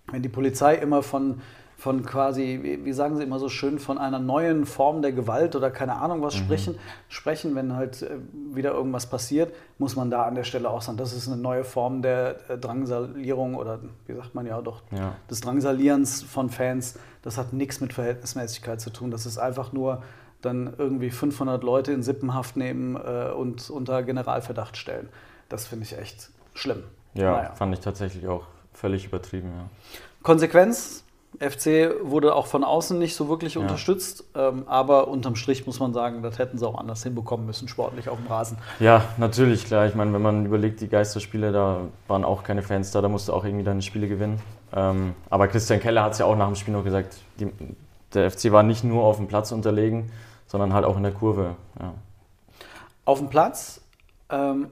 Wenn 0.09 0.21
die 0.23 0.29
Polizei 0.29 0.75
immer 0.75 1.03
von 1.03 1.41
von 1.77 2.03
quasi, 2.03 2.79
wie, 2.83 2.91
sagen 2.91 3.17
Sie 3.17 3.23
immer 3.23 3.37
so 3.37 3.49
schön, 3.49 3.77
von 3.77 3.99
einer 3.99 4.17
neuen 4.17 4.65
Form 4.65 5.03
der 5.03 5.11
Gewalt 5.11 5.55
oder 5.55 5.69
keine 5.69 5.93
Ahnung 5.93 6.23
was 6.23 6.33
mhm. 6.33 6.39
sprechen, 6.39 6.79
sprechen, 7.07 7.55
wenn 7.55 7.75
halt 7.75 8.01
äh, 8.01 8.17
wieder 8.51 8.71
irgendwas 8.71 9.05
passiert, 9.07 9.53
muss 9.77 9.95
man 9.95 10.09
da 10.09 10.23
an 10.23 10.33
der 10.33 10.43
Stelle 10.43 10.71
auch 10.71 10.81
sagen, 10.81 10.97
das 10.97 11.13
ist 11.13 11.27
eine 11.27 11.37
neue 11.37 11.63
Form 11.63 12.01
der 12.01 12.49
äh, 12.49 12.57
Drangsalierung 12.57 13.53
oder 13.53 13.79
wie 14.07 14.15
sagt 14.15 14.33
man 14.33 14.47
ja 14.47 14.59
doch, 14.59 14.81
ja. 14.91 15.13
des 15.29 15.41
Drangsalierens 15.41 16.23
von 16.23 16.49
Fans. 16.49 16.97
Das 17.21 17.37
hat 17.37 17.53
nichts 17.53 17.79
mit 17.79 17.93
Verhältnismäßigkeit 17.93 18.81
zu 18.81 18.89
tun. 18.89 19.11
Das 19.11 19.27
ist 19.27 19.37
einfach 19.37 19.71
nur 19.71 20.01
dann 20.41 20.73
irgendwie 20.79 21.11
500 21.11 21.63
Leute 21.63 21.91
in 21.91 22.01
Sippenhaft 22.01 22.57
nehmen 22.57 22.95
äh, 22.95 23.29
und 23.29 23.69
unter 23.69 24.01
Generalverdacht 24.01 24.77
stellen. 24.77 25.09
Das 25.47 25.67
finde 25.67 25.85
ich 25.85 25.95
echt 25.95 26.31
schlimm. 26.55 26.83
Ja, 27.13 27.31
naja. 27.33 27.51
fand 27.53 27.73
ich 27.75 27.81
tatsächlich 27.81 28.27
auch 28.27 28.47
völlig 28.73 29.05
übertrieben. 29.05 29.51
Ja. 29.55 29.69
Konsequenz, 30.23 31.03
FC 31.39 31.91
wurde 32.01 32.35
auch 32.35 32.47
von 32.47 32.63
außen 32.63 32.97
nicht 32.97 33.15
so 33.15 33.29
wirklich 33.29 33.55
ja. 33.55 33.61
unterstützt, 33.61 34.23
ähm, 34.35 34.63
aber 34.67 35.07
unterm 35.07 35.35
Strich 35.35 35.65
muss 35.65 35.79
man 35.79 35.93
sagen, 35.93 36.21
das 36.23 36.39
hätten 36.39 36.57
sie 36.57 36.67
auch 36.67 36.77
anders 36.77 37.03
hinbekommen 37.03 37.45
müssen, 37.45 37.67
sportlich 37.67 38.09
auf 38.09 38.17
dem 38.17 38.27
Rasen. 38.27 38.57
Ja, 38.79 39.03
natürlich, 39.17 39.65
klar. 39.65 39.87
Ich 39.87 39.95
meine, 39.95 40.13
wenn 40.13 40.21
man 40.21 40.45
überlegt, 40.45 40.81
die 40.81 40.87
Geisterspiele, 40.87 41.51
da 41.51 41.81
waren 42.07 42.23
auch 42.23 42.43
keine 42.43 42.63
Fans 42.63 42.91
da, 42.91 43.01
da 43.01 43.09
musste 43.09 43.33
auch 43.33 43.45
irgendwie 43.45 43.63
deine 43.63 43.81
Spiele 43.81 44.07
gewinnen. 44.07 44.39
Ähm, 44.75 45.13
aber 45.29 45.47
Christian 45.47 45.79
Keller 45.79 46.03
hat 46.03 46.13
es 46.13 46.19
ja 46.19 46.25
auch 46.25 46.35
nach 46.35 46.47
dem 46.47 46.55
Spiel 46.55 46.73
noch 46.73 46.83
gesagt, 46.83 47.17
die, 47.39 47.47
der 48.13 48.31
FC 48.31 48.51
war 48.51 48.63
nicht 48.63 48.83
nur 48.83 49.03
auf 49.03 49.17
dem 49.17 49.27
Platz 49.27 49.51
unterlegen, 49.51 50.11
sondern 50.47 50.73
halt 50.73 50.85
auch 50.85 50.97
in 50.97 51.03
der 51.03 51.11
Kurve. 51.11 51.55
Ja. 51.79 51.93
Auf 53.05 53.19
dem 53.19 53.29
Platz 53.29 53.81
ähm, 54.29 54.67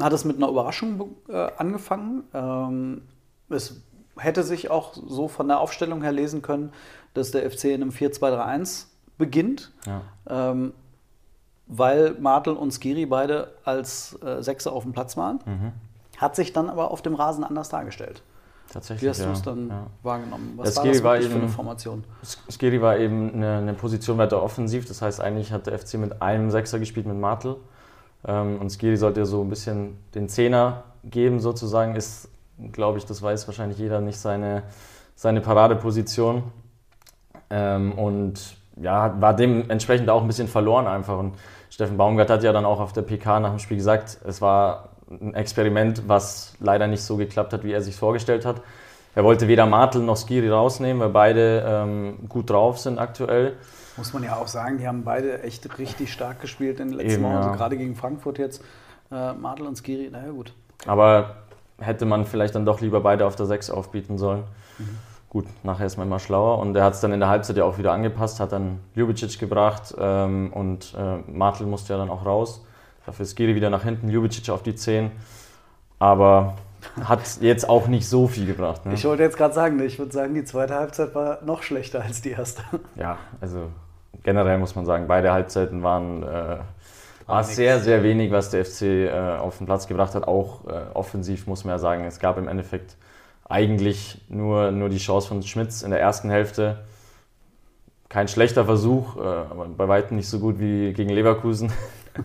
hat 0.00 0.12
es 0.12 0.24
mit 0.24 0.36
einer 0.36 0.48
Überraschung 0.48 1.16
äh, 1.28 1.48
angefangen. 1.56 2.24
Ähm, 2.32 3.02
es 3.48 3.82
hätte 4.18 4.42
sich 4.42 4.70
auch 4.70 4.94
so 4.94 5.28
von 5.28 5.48
der 5.48 5.60
Aufstellung 5.60 6.02
her 6.02 6.12
lesen 6.12 6.42
können, 6.42 6.72
dass 7.14 7.30
der 7.30 7.50
FC 7.50 7.66
in 7.66 7.82
einem 7.82 7.90
4-2-3-1 7.90 8.86
beginnt, 9.18 9.72
ja. 9.86 10.02
ähm, 10.28 10.72
weil 11.66 12.14
Martel 12.20 12.54
und 12.54 12.72
Skiri 12.72 13.06
beide 13.06 13.54
als 13.64 14.18
äh, 14.22 14.42
Sechser 14.42 14.72
auf 14.72 14.84
dem 14.84 14.92
Platz 14.92 15.16
waren. 15.16 15.40
Mhm. 15.44 15.72
Hat 16.18 16.36
sich 16.36 16.52
dann 16.52 16.70
aber 16.70 16.90
auf 16.90 17.02
dem 17.02 17.14
Rasen 17.14 17.44
anders 17.44 17.68
dargestellt. 17.68 18.22
Tatsächlich. 18.72 19.04
Wie 19.04 19.08
hast 19.08 19.20
ja. 19.20 19.26
du 19.26 19.32
es 19.32 19.42
dann 19.42 19.68
ja. 19.68 19.86
wahrgenommen? 20.02 20.54
Was 20.56 20.74
ja, 20.74 20.82
war 20.82 20.88
das 20.88 21.02
war 21.02 21.16
eben, 21.20 21.30
für 21.30 21.38
eine 21.38 21.48
Formation? 21.48 22.04
Skiri 22.50 22.80
war 22.80 22.98
eben 22.98 23.34
eine, 23.34 23.58
eine, 23.58 23.74
Position 23.74 24.18
weiter 24.18 24.42
offensiv. 24.42 24.86
Das 24.88 25.02
heißt, 25.02 25.20
eigentlich 25.20 25.52
hat 25.52 25.66
der 25.66 25.78
FC 25.78 25.94
mit 25.94 26.20
einem 26.20 26.50
Sechser 26.50 26.78
gespielt 26.78 27.06
mit 27.06 27.16
Martel. 27.16 27.56
Ähm, 28.26 28.58
und 28.60 28.70
Skiri 28.70 28.96
sollte 28.96 29.24
so 29.24 29.42
ein 29.42 29.48
bisschen 29.48 29.98
den 30.14 30.28
Zehner 30.28 30.84
geben, 31.04 31.38
sozusagen. 31.40 31.94
Ist 31.94 32.28
glaube 32.72 32.98
ich, 32.98 33.06
das 33.06 33.22
weiß 33.22 33.46
wahrscheinlich 33.46 33.78
jeder, 33.78 34.00
nicht 34.00 34.18
seine, 34.18 34.62
seine 35.14 35.40
Paradeposition. 35.40 36.44
Ähm, 37.50 37.92
und 37.92 38.56
ja, 38.76 39.20
war 39.20 39.34
dementsprechend 39.34 40.10
auch 40.10 40.22
ein 40.22 40.26
bisschen 40.26 40.48
verloren 40.48 40.86
einfach. 40.86 41.18
Und 41.18 41.34
Steffen 41.70 41.96
Baumgart 41.96 42.30
hat 42.30 42.42
ja 42.42 42.52
dann 42.52 42.64
auch 42.64 42.80
auf 42.80 42.92
der 42.92 43.02
PK 43.02 43.40
nach 43.40 43.50
dem 43.50 43.58
Spiel 43.58 43.76
gesagt, 43.76 44.18
es 44.26 44.40
war 44.40 44.90
ein 45.10 45.34
Experiment, 45.34 46.08
was 46.08 46.54
leider 46.60 46.86
nicht 46.86 47.02
so 47.02 47.16
geklappt 47.16 47.52
hat, 47.52 47.64
wie 47.64 47.72
er 47.72 47.82
sich 47.82 47.96
vorgestellt 47.96 48.44
hat. 48.44 48.60
Er 49.14 49.24
wollte 49.24 49.48
weder 49.48 49.64
Martel 49.64 50.02
noch 50.02 50.16
Skiri 50.16 50.50
rausnehmen, 50.50 51.00
weil 51.00 51.08
beide 51.08 51.64
ähm, 51.66 52.28
gut 52.28 52.50
drauf 52.50 52.78
sind 52.78 52.98
aktuell. 52.98 53.56
Muss 53.96 54.12
man 54.12 54.22
ja 54.22 54.36
auch 54.36 54.46
sagen, 54.46 54.76
die 54.76 54.86
haben 54.86 55.04
beide 55.04 55.42
echt 55.42 55.78
richtig 55.78 56.12
stark 56.12 56.40
gespielt 56.42 56.80
in 56.80 56.88
den 56.88 56.98
letzten 56.98 57.22
Wochen. 57.22 57.32
Also 57.32 57.48
ja. 57.48 57.56
gerade 57.56 57.78
gegen 57.78 57.96
Frankfurt 57.96 58.38
jetzt. 58.38 58.62
Äh, 59.10 59.32
Martel 59.32 59.66
und 59.66 59.76
Skiri, 59.76 60.10
naja 60.10 60.30
gut. 60.32 60.52
Aber 60.86 61.36
hätte 61.78 62.06
man 62.06 62.24
vielleicht 62.24 62.54
dann 62.54 62.64
doch 62.64 62.80
lieber 62.80 63.00
beide 63.00 63.26
auf 63.26 63.36
der 63.36 63.46
6 63.46 63.70
aufbieten 63.70 64.18
sollen. 64.18 64.44
Gut, 65.28 65.46
nachher 65.64 65.86
ist 65.86 65.96
man 65.96 66.06
immer 66.06 66.18
schlauer 66.18 66.58
und 66.58 66.74
er 66.76 66.84
hat 66.84 66.94
es 66.94 67.00
dann 67.00 67.12
in 67.12 67.20
der 67.20 67.28
Halbzeit 67.28 67.56
ja 67.56 67.64
auch 67.64 67.78
wieder 67.78 67.92
angepasst, 67.92 68.40
hat 68.40 68.52
dann 68.52 68.80
Ljubicic 68.94 69.38
gebracht 69.38 69.94
ähm, 69.98 70.52
und 70.52 70.94
äh, 70.96 71.30
Martel 71.30 71.66
musste 71.66 71.92
ja 71.92 71.98
dann 71.98 72.10
auch 72.10 72.24
raus. 72.24 72.64
Dafür 73.04 73.24
ist 73.24 73.36
Skiri 73.36 73.54
wieder 73.54 73.70
nach 73.70 73.82
hinten, 73.82 74.08
Ljubicic 74.08 74.48
auf 74.50 74.62
die 74.62 74.74
10. 74.74 75.10
Aber 75.98 76.54
hat 77.04 77.20
jetzt 77.40 77.68
auch 77.68 77.88
nicht 77.88 78.08
so 78.08 78.28
viel 78.28 78.46
gebracht. 78.46 78.86
Ne? 78.86 78.94
Ich 78.94 79.04
wollte 79.04 79.22
jetzt 79.22 79.36
gerade 79.36 79.54
sagen, 79.54 79.80
ich 79.80 79.98
würde 79.98 80.12
sagen, 80.12 80.34
die 80.34 80.44
zweite 80.44 80.74
Halbzeit 80.74 81.14
war 81.14 81.42
noch 81.44 81.62
schlechter 81.62 82.02
als 82.02 82.22
die 82.22 82.30
erste. 82.30 82.62
Ja, 82.94 83.18
also 83.40 83.68
generell 84.22 84.58
muss 84.58 84.74
man 84.74 84.86
sagen, 84.86 85.06
beide 85.06 85.32
Halbzeiten 85.32 85.82
waren 85.82 86.22
äh, 86.22 86.58
war 87.26 87.44
sehr, 87.44 87.80
sehr 87.80 88.02
wenig, 88.02 88.30
was 88.30 88.50
der 88.50 88.64
FC 88.64 88.82
äh, 88.82 89.36
auf 89.38 89.58
den 89.58 89.66
Platz 89.66 89.86
gebracht 89.86 90.14
hat. 90.14 90.28
Auch 90.28 90.66
äh, 90.66 90.94
offensiv 90.94 91.46
muss 91.46 91.64
man 91.64 91.72
ja 91.72 91.78
sagen, 91.78 92.04
es 92.04 92.18
gab 92.18 92.38
im 92.38 92.48
Endeffekt 92.48 92.96
eigentlich 93.48 94.20
nur, 94.28 94.70
nur 94.70 94.88
die 94.88 94.98
Chance 94.98 95.28
von 95.28 95.42
Schmitz 95.42 95.82
in 95.82 95.90
der 95.90 96.00
ersten 96.00 96.30
Hälfte. 96.30 96.84
Kein 98.08 98.28
schlechter 98.28 98.64
Versuch, 98.64 99.16
äh, 99.16 99.20
aber 99.20 99.66
bei 99.66 99.88
weitem 99.88 100.16
nicht 100.16 100.28
so 100.28 100.38
gut 100.38 100.58
wie 100.58 100.92
gegen 100.92 101.10
Leverkusen. 101.10 101.72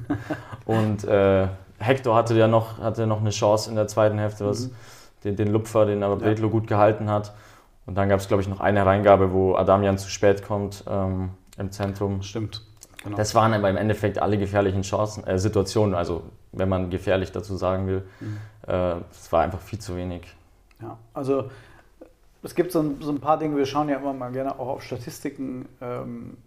Und 0.65 1.03
äh, 1.03 1.48
Hector 1.79 2.15
hatte 2.15 2.36
ja 2.36 2.48
noch, 2.48 2.79
hatte 2.79 3.08
noch 3.08 3.22
eine 3.22 3.31
Chance 3.31 3.70
in 3.70 3.75
der 3.75 3.88
zweiten 3.88 4.20
Hälfte, 4.20 4.46
was 4.46 4.70
den, 5.24 5.36
den 5.36 5.51
Lupfer, 5.51 5.86
den 5.86 6.03
aber 6.03 6.17
Bredlo 6.17 6.50
gut 6.50 6.67
gehalten 6.67 7.10
hat. 7.10 7.34
Und 7.88 7.96
dann 7.96 8.10
gab 8.10 8.20
es, 8.20 8.27
glaube 8.27 8.41
ich, 8.41 8.48
noch 8.48 8.60
eine 8.60 8.86
Reingabe, 8.86 9.34
wo 9.34 9.55
Adamian 9.55 9.98
zu 9.98 10.10
spät 10.10 10.46
kommt 10.46 10.84
ähm, 10.88 11.31
im 11.58 11.72
Zentrum. 11.72 12.22
Stimmt. 12.22 12.62
Genau. 13.03 13.17
Das 13.17 13.34
waren 13.34 13.53
aber 13.53 13.70
im 13.70 13.77
Endeffekt 13.77 14.20
alle 14.20 14.38
gefährlichen 14.38 14.84
Chancen, 14.84 15.25
äh, 15.25 15.39
Situationen, 15.39 15.96
also 15.96 16.24
wenn 16.51 16.70
man 16.70 16.89
gefährlich 16.89 17.31
dazu 17.31 17.55
sagen 17.55 17.88
will. 17.88 18.03
Äh, 18.67 18.98
Es 19.12 19.31
war 19.31 19.41
einfach 19.41 19.60
viel 19.60 19.79
zu 19.79 19.96
wenig. 19.96 20.22
Ja, 20.81 20.98
also 21.13 21.50
es 22.43 22.55
gibt 22.55 22.72
so 22.72 22.79
ein, 22.81 22.98
so 23.01 23.12
ein 23.12 23.20
paar 23.20 23.38
Dinge, 23.38 23.55
wir 23.58 23.65
schauen 23.65 23.89
ja 23.89 23.98
immer 23.98 24.13
mal 24.13 24.31
gerne 24.31 24.60
auch 24.60 24.67
auf 24.67 24.84
Statistiken. 24.84 25.67
Ähm, 25.81 26.38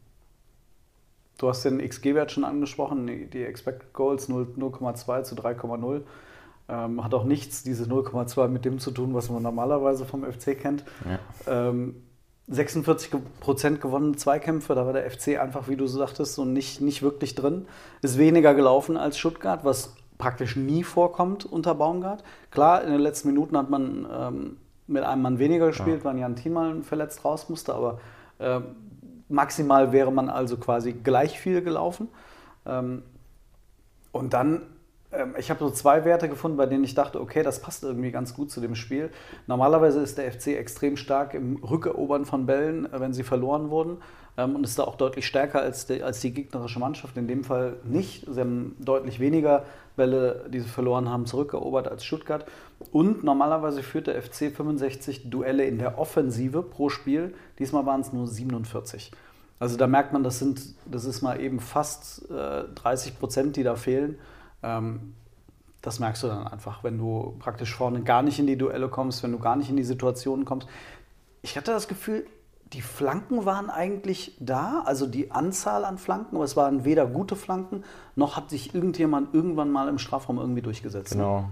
du 1.38 1.48
hast 1.48 1.64
den 1.64 1.78
XG-Wert 1.78 2.30
schon 2.30 2.44
angesprochen, 2.44 3.06
die 3.30 3.44
Expected 3.44 3.92
Goals 3.92 4.28
0 4.28 4.54
0,2 4.56 5.22
zu 5.22 5.34
3,0. 5.34 6.02
Ähm, 6.66 7.04
hat 7.04 7.12
auch 7.14 7.24
nichts, 7.24 7.62
diese 7.62 7.84
0,2 7.84 8.48
mit 8.48 8.64
dem 8.64 8.78
zu 8.78 8.90
tun, 8.90 9.12
was 9.12 9.28
man 9.28 9.42
normalerweise 9.42 10.06
vom 10.06 10.24
FC 10.24 10.58
kennt. 10.58 10.84
Ja. 11.04 11.68
Ähm, 11.68 11.96
46 12.48 13.10
ge- 13.10 13.20
Prozent 13.40 13.80
gewonnene 13.80 14.16
Zweikämpfe, 14.16 14.74
da 14.74 14.84
war 14.86 14.92
der 14.92 15.10
FC 15.10 15.38
einfach, 15.38 15.68
wie 15.68 15.76
du 15.76 15.86
sagtest, 15.86 16.34
so 16.34 16.44
nicht, 16.44 16.80
nicht 16.80 17.02
wirklich 17.02 17.34
drin. 17.34 17.66
Ist 18.02 18.18
weniger 18.18 18.54
gelaufen 18.54 18.96
als 18.96 19.18
Stuttgart, 19.18 19.64
was 19.64 19.94
praktisch 20.18 20.54
nie 20.56 20.84
vorkommt 20.84 21.44
unter 21.46 21.74
Baumgart. 21.74 22.22
Klar, 22.50 22.82
in 22.84 22.90
den 22.92 23.00
letzten 23.00 23.28
Minuten 23.28 23.56
hat 23.56 23.70
man 23.70 24.06
ähm, 24.12 24.56
mit 24.86 25.02
einem 25.04 25.22
Mann 25.22 25.38
weniger 25.38 25.66
gespielt, 25.68 26.04
weil 26.04 26.18
Jan 26.18 26.36
Thielmann 26.36 26.82
verletzt 26.84 27.24
raus 27.24 27.48
musste, 27.48 27.74
aber 27.74 27.98
ähm, 28.38 28.64
maximal 29.28 29.92
wäre 29.92 30.12
man 30.12 30.28
also 30.28 30.56
quasi 30.58 30.92
gleich 30.92 31.40
viel 31.40 31.62
gelaufen. 31.62 32.08
Ähm, 32.66 33.02
und 34.12 34.34
dann, 34.34 34.62
ich 35.38 35.50
habe 35.50 35.60
so 35.60 35.70
zwei 35.70 36.04
Werte 36.04 36.28
gefunden, 36.28 36.56
bei 36.56 36.66
denen 36.66 36.84
ich 36.84 36.94
dachte, 36.94 37.20
okay, 37.20 37.42
das 37.42 37.60
passt 37.60 37.82
irgendwie 37.82 38.10
ganz 38.10 38.34
gut 38.34 38.50
zu 38.50 38.60
dem 38.60 38.74
Spiel. 38.74 39.10
Normalerweise 39.46 40.00
ist 40.00 40.18
der 40.18 40.30
FC 40.30 40.48
extrem 40.48 40.96
stark 40.96 41.34
im 41.34 41.56
Rückerobern 41.56 42.24
von 42.24 42.46
Bällen, 42.46 42.92
äh, 42.92 43.00
wenn 43.00 43.12
sie 43.12 43.22
verloren 43.22 43.70
wurden. 43.70 43.98
Ähm, 44.36 44.56
und 44.56 44.64
ist 44.64 44.78
da 44.78 44.84
auch 44.84 44.96
deutlich 44.96 45.26
stärker 45.26 45.60
als 45.60 45.86
die, 45.86 46.02
als 46.02 46.20
die 46.20 46.32
gegnerische 46.32 46.78
Mannschaft. 46.78 47.16
In 47.16 47.28
dem 47.28 47.44
Fall 47.44 47.76
nicht. 47.84 48.26
Sie 48.28 48.40
haben 48.40 48.76
deutlich 48.78 49.20
weniger 49.20 49.64
Bälle, 49.96 50.46
die 50.48 50.60
sie 50.60 50.68
verloren 50.68 51.08
haben, 51.08 51.26
zurückerobert 51.26 51.88
als 51.88 52.04
Stuttgart. 52.04 52.44
Und 52.92 53.22
normalerweise 53.22 53.82
führt 53.82 54.08
der 54.08 54.20
FC 54.20 54.50
65 54.50 55.30
Duelle 55.30 55.64
in 55.64 55.78
der 55.78 55.98
Offensive 55.98 56.62
pro 56.62 56.88
Spiel. 56.88 57.34
Diesmal 57.58 57.86
waren 57.86 58.00
es 58.00 58.12
nur 58.12 58.26
47. 58.26 59.12
Also 59.60 59.76
da 59.76 59.86
merkt 59.86 60.12
man, 60.12 60.24
das, 60.24 60.40
sind, 60.40 60.60
das 60.84 61.04
ist 61.04 61.22
mal 61.22 61.40
eben 61.40 61.60
fast 61.60 62.28
äh, 62.30 62.64
30 62.74 63.18
Prozent, 63.18 63.56
die 63.56 63.62
da 63.62 63.76
fehlen. 63.76 64.18
Ähm, 64.64 65.14
das 65.82 66.00
merkst 66.00 66.22
du 66.22 66.28
dann 66.28 66.46
einfach, 66.46 66.82
wenn 66.82 66.96
du 66.96 67.36
praktisch 67.38 67.74
vorne 67.74 68.00
gar 68.00 68.22
nicht 68.22 68.38
in 68.38 68.46
die 68.46 68.56
Duelle 68.56 68.88
kommst, 68.88 69.22
wenn 69.22 69.32
du 69.32 69.38
gar 69.38 69.54
nicht 69.54 69.68
in 69.68 69.76
die 69.76 69.84
Situationen 69.84 70.46
kommst. 70.46 70.66
Ich 71.42 71.58
hatte 71.58 71.72
das 71.72 71.88
Gefühl, 71.88 72.26
die 72.72 72.80
Flanken 72.80 73.44
waren 73.44 73.68
eigentlich 73.68 74.34
da, 74.40 74.82
also 74.86 75.06
die 75.06 75.30
Anzahl 75.30 75.84
an 75.84 75.98
Flanken, 75.98 76.36
aber 76.36 76.44
es 76.44 76.56
waren 76.56 76.84
weder 76.84 77.06
gute 77.06 77.36
Flanken, 77.36 77.84
noch 78.16 78.36
hat 78.36 78.48
sich 78.48 78.74
irgendjemand 78.74 79.34
irgendwann 79.34 79.70
mal 79.70 79.88
im 79.88 79.98
Strafraum 79.98 80.38
irgendwie 80.38 80.62
durchgesetzt. 80.62 81.12
Genau. 81.12 81.50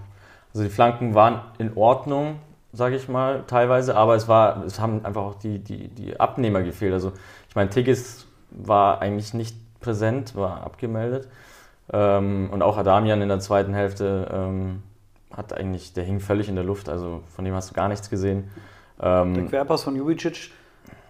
Also 0.54 0.64
die 0.64 0.70
Flanken 0.70 1.14
waren 1.14 1.42
in 1.58 1.76
Ordnung, 1.76 2.38
sage 2.72 2.96
ich 2.96 3.08
mal, 3.08 3.44
teilweise, 3.46 3.96
aber 3.96 4.16
es 4.16 4.28
war, 4.28 4.64
es 4.64 4.80
haben 4.80 5.04
einfach 5.04 5.22
auch 5.22 5.34
die, 5.34 5.58
die, 5.58 5.88
die 5.88 6.18
Abnehmer 6.18 6.62
gefehlt. 6.62 6.94
Also 6.94 7.12
ich 7.48 7.54
meine, 7.54 7.68
Tigges 7.68 8.26
war 8.50 9.00
eigentlich 9.02 9.34
nicht 9.34 9.56
präsent, 9.80 10.34
war 10.34 10.62
abgemeldet. 10.64 11.28
Ähm, 11.92 12.48
und 12.52 12.62
auch 12.62 12.76
Adamian 12.78 13.20
in 13.20 13.28
der 13.28 13.40
zweiten 13.40 13.74
Hälfte 13.74 14.28
ähm, 14.32 14.82
hat 15.34 15.52
eigentlich, 15.56 15.92
der 15.92 16.04
hing 16.04 16.20
völlig 16.20 16.48
in 16.48 16.54
der 16.56 16.64
Luft, 16.64 16.88
also 16.88 17.20
von 17.34 17.44
dem 17.44 17.54
hast 17.54 17.70
du 17.70 17.74
gar 17.74 17.88
nichts 17.88 18.08
gesehen. 18.10 18.50
Der 19.00 19.22
Ähm, 19.22 19.48
Querpass 19.48 19.82
von 19.84 19.96
Jubicic 19.96 20.50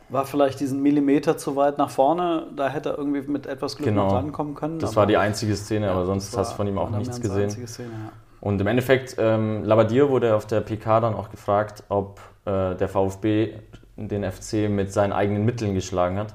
war 0.09 0.25
vielleicht 0.25 0.61
diesen 0.61 0.83
Millimeter 0.83 1.37
zu 1.37 1.57
weit 1.57 1.79
nach 1.79 1.91
vorne, 1.91 2.47
da 2.55 2.69
hätte 2.69 2.91
er 2.91 2.99
irgendwie 2.99 3.23
mit 3.23 3.47
etwas 3.47 3.77
Glück 3.77 3.89
Genau. 3.89 4.07
noch 4.09 4.15
rankommen 4.15 4.55
können. 4.55 4.79
das 4.79 4.91
aber- 4.91 4.97
war 5.03 5.07
die 5.07 5.17
einzige 5.17 5.55
Szene, 5.57 5.91
aber 5.91 6.01
Ja, 6.01 6.07
sonst 6.07 6.27
das 6.29 6.35
war 6.35 6.41
hast 6.45 6.53
du 6.53 6.57
von 6.57 6.67
ihm 6.67 6.79
auch 6.79 6.91
nichts 6.91 7.21
gesehen. 7.21 7.51
Szene, 7.51 7.89
ja. 7.89 8.13
Und 8.41 8.61
im 8.61 8.67
Endeffekt, 8.67 9.15
ähm, 9.19 9.63
Labadier 9.65 10.09
wurde 10.11 10.35
auf 10.35 10.47
der 10.47 10.61
PK 10.61 11.01
dann 11.01 11.15
auch 11.15 11.31
gefragt, 11.31 11.85
ob 11.89 12.21
äh, 12.45 12.75
der 12.75 12.89
VfB 12.89 13.55
den 13.97 14.25
FC 14.25 14.69
mit 14.69 14.93
seinen 14.93 15.13
eigenen 15.13 15.45
Mitteln 15.45 15.75
geschlagen 15.75 16.19
hat. 16.19 16.35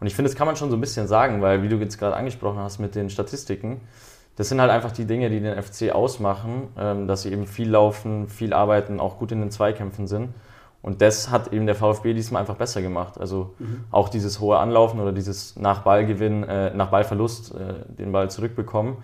Und 0.00 0.06
ich 0.06 0.14
finde, 0.14 0.28
das 0.30 0.36
kann 0.36 0.46
man 0.46 0.56
schon 0.56 0.70
so 0.70 0.76
ein 0.76 0.80
bisschen 0.80 1.06
sagen, 1.08 1.40
weil, 1.42 1.62
wie 1.62 1.68
du 1.68 1.76
jetzt 1.76 1.98
gerade 1.98 2.16
angesprochen 2.16 2.58
hast 2.58 2.78
mit 2.78 2.94
den 2.94 3.10
Statistiken, 3.10 3.80
das 4.36 4.48
sind 4.48 4.60
halt 4.60 4.70
einfach 4.70 4.92
die 4.92 5.04
Dinge, 5.04 5.30
die 5.30 5.40
den 5.40 5.60
FC 5.62 5.92
ausmachen, 5.92 6.68
ähm, 6.76 7.06
dass 7.06 7.22
sie 7.22 7.32
eben 7.32 7.46
viel 7.46 7.70
laufen, 7.70 8.28
viel 8.28 8.52
arbeiten, 8.52 9.00
auch 9.00 9.18
gut 9.18 9.32
in 9.32 9.40
den 9.40 9.50
Zweikämpfen 9.50 10.06
sind. 10.06 10.34
Und 10.82 11.00
das 11.00 11.30
hat 11.30 11.52
eben 11.52 11.64
der 11.64 11.76
VfB 11.76 12.12
diesmal 12.12 12.40
einfach 12.40 12.56
besser 12.56 12.82
gemacht. 12.82 13.18
Also 13.18 13.54
auch 13.90 14.10
dieses 14.10 14.40
hohe 14.40 14.58
Anlaufen 14.58 15.00
oder 15.00 15.12
dieses 15.12 15.56
nach 15.56 15.80
Ballgewinn, 15.80 16.44
äh, 16.44 16.74
nach 16.74 16.90
Ballverlust 16.90 17.54
äh, 17.54 17.94
den 17.94 18.12
Ball 18.12 18.30
zurückbekommen, 18.30 18.98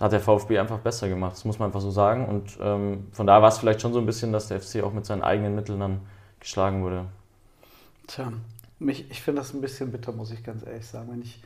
hat 0.00 0.10
der 0.10 0.18
VfB 0.18 0.58
einfach 0.58 0.78
besser 0.78 1.08
gemacht. 1.08 1.34
Das 1.34 1.44
muss 1.44 1.60
man 1.60 1.66
einfach 1.66 1.80
so 1.80 1.92
sagen. 1.92 2.26
Und 2.26 2.58
ähm, 2.60 3.06
von 3.12 3.28
da 3.28 3.40
war 3.40 3.50
es 3.50 3.58
vielleicht 3.58 3.80
schon 3.80 3.92
so 3.92 4.00
ein 4.00 4.06
bisschen, 4.06 4.32
dass 4.32 4.48
der 4.48 4.60
FC 4.60 4.82
auch 4.82 4.92
mit 4.92 5.06
seinen 5.06 5.22
eigenen 5.22 5.54
Mitteln 5.54 5.78
dann 5.78 6.00
geschlagen 6.40 6.82
wurde. 6.82 7.04
Tja, 8.08 8.32
mich, 8.84 9.10
ich 9.10 9.22
finde 9.22 9.40
das 9.40 9.54
ein 9.54 9.60
bisschen 9.60 9.92
bitter, 9.92 10.12
muss 10.12 10.30
ich 10.30 10.44
ganz 10.44 10.64
ehrlich 10.64 10.86
sagen. 10.86 11.08
Wenn 11.10 11.22
ich, 11.22 11.42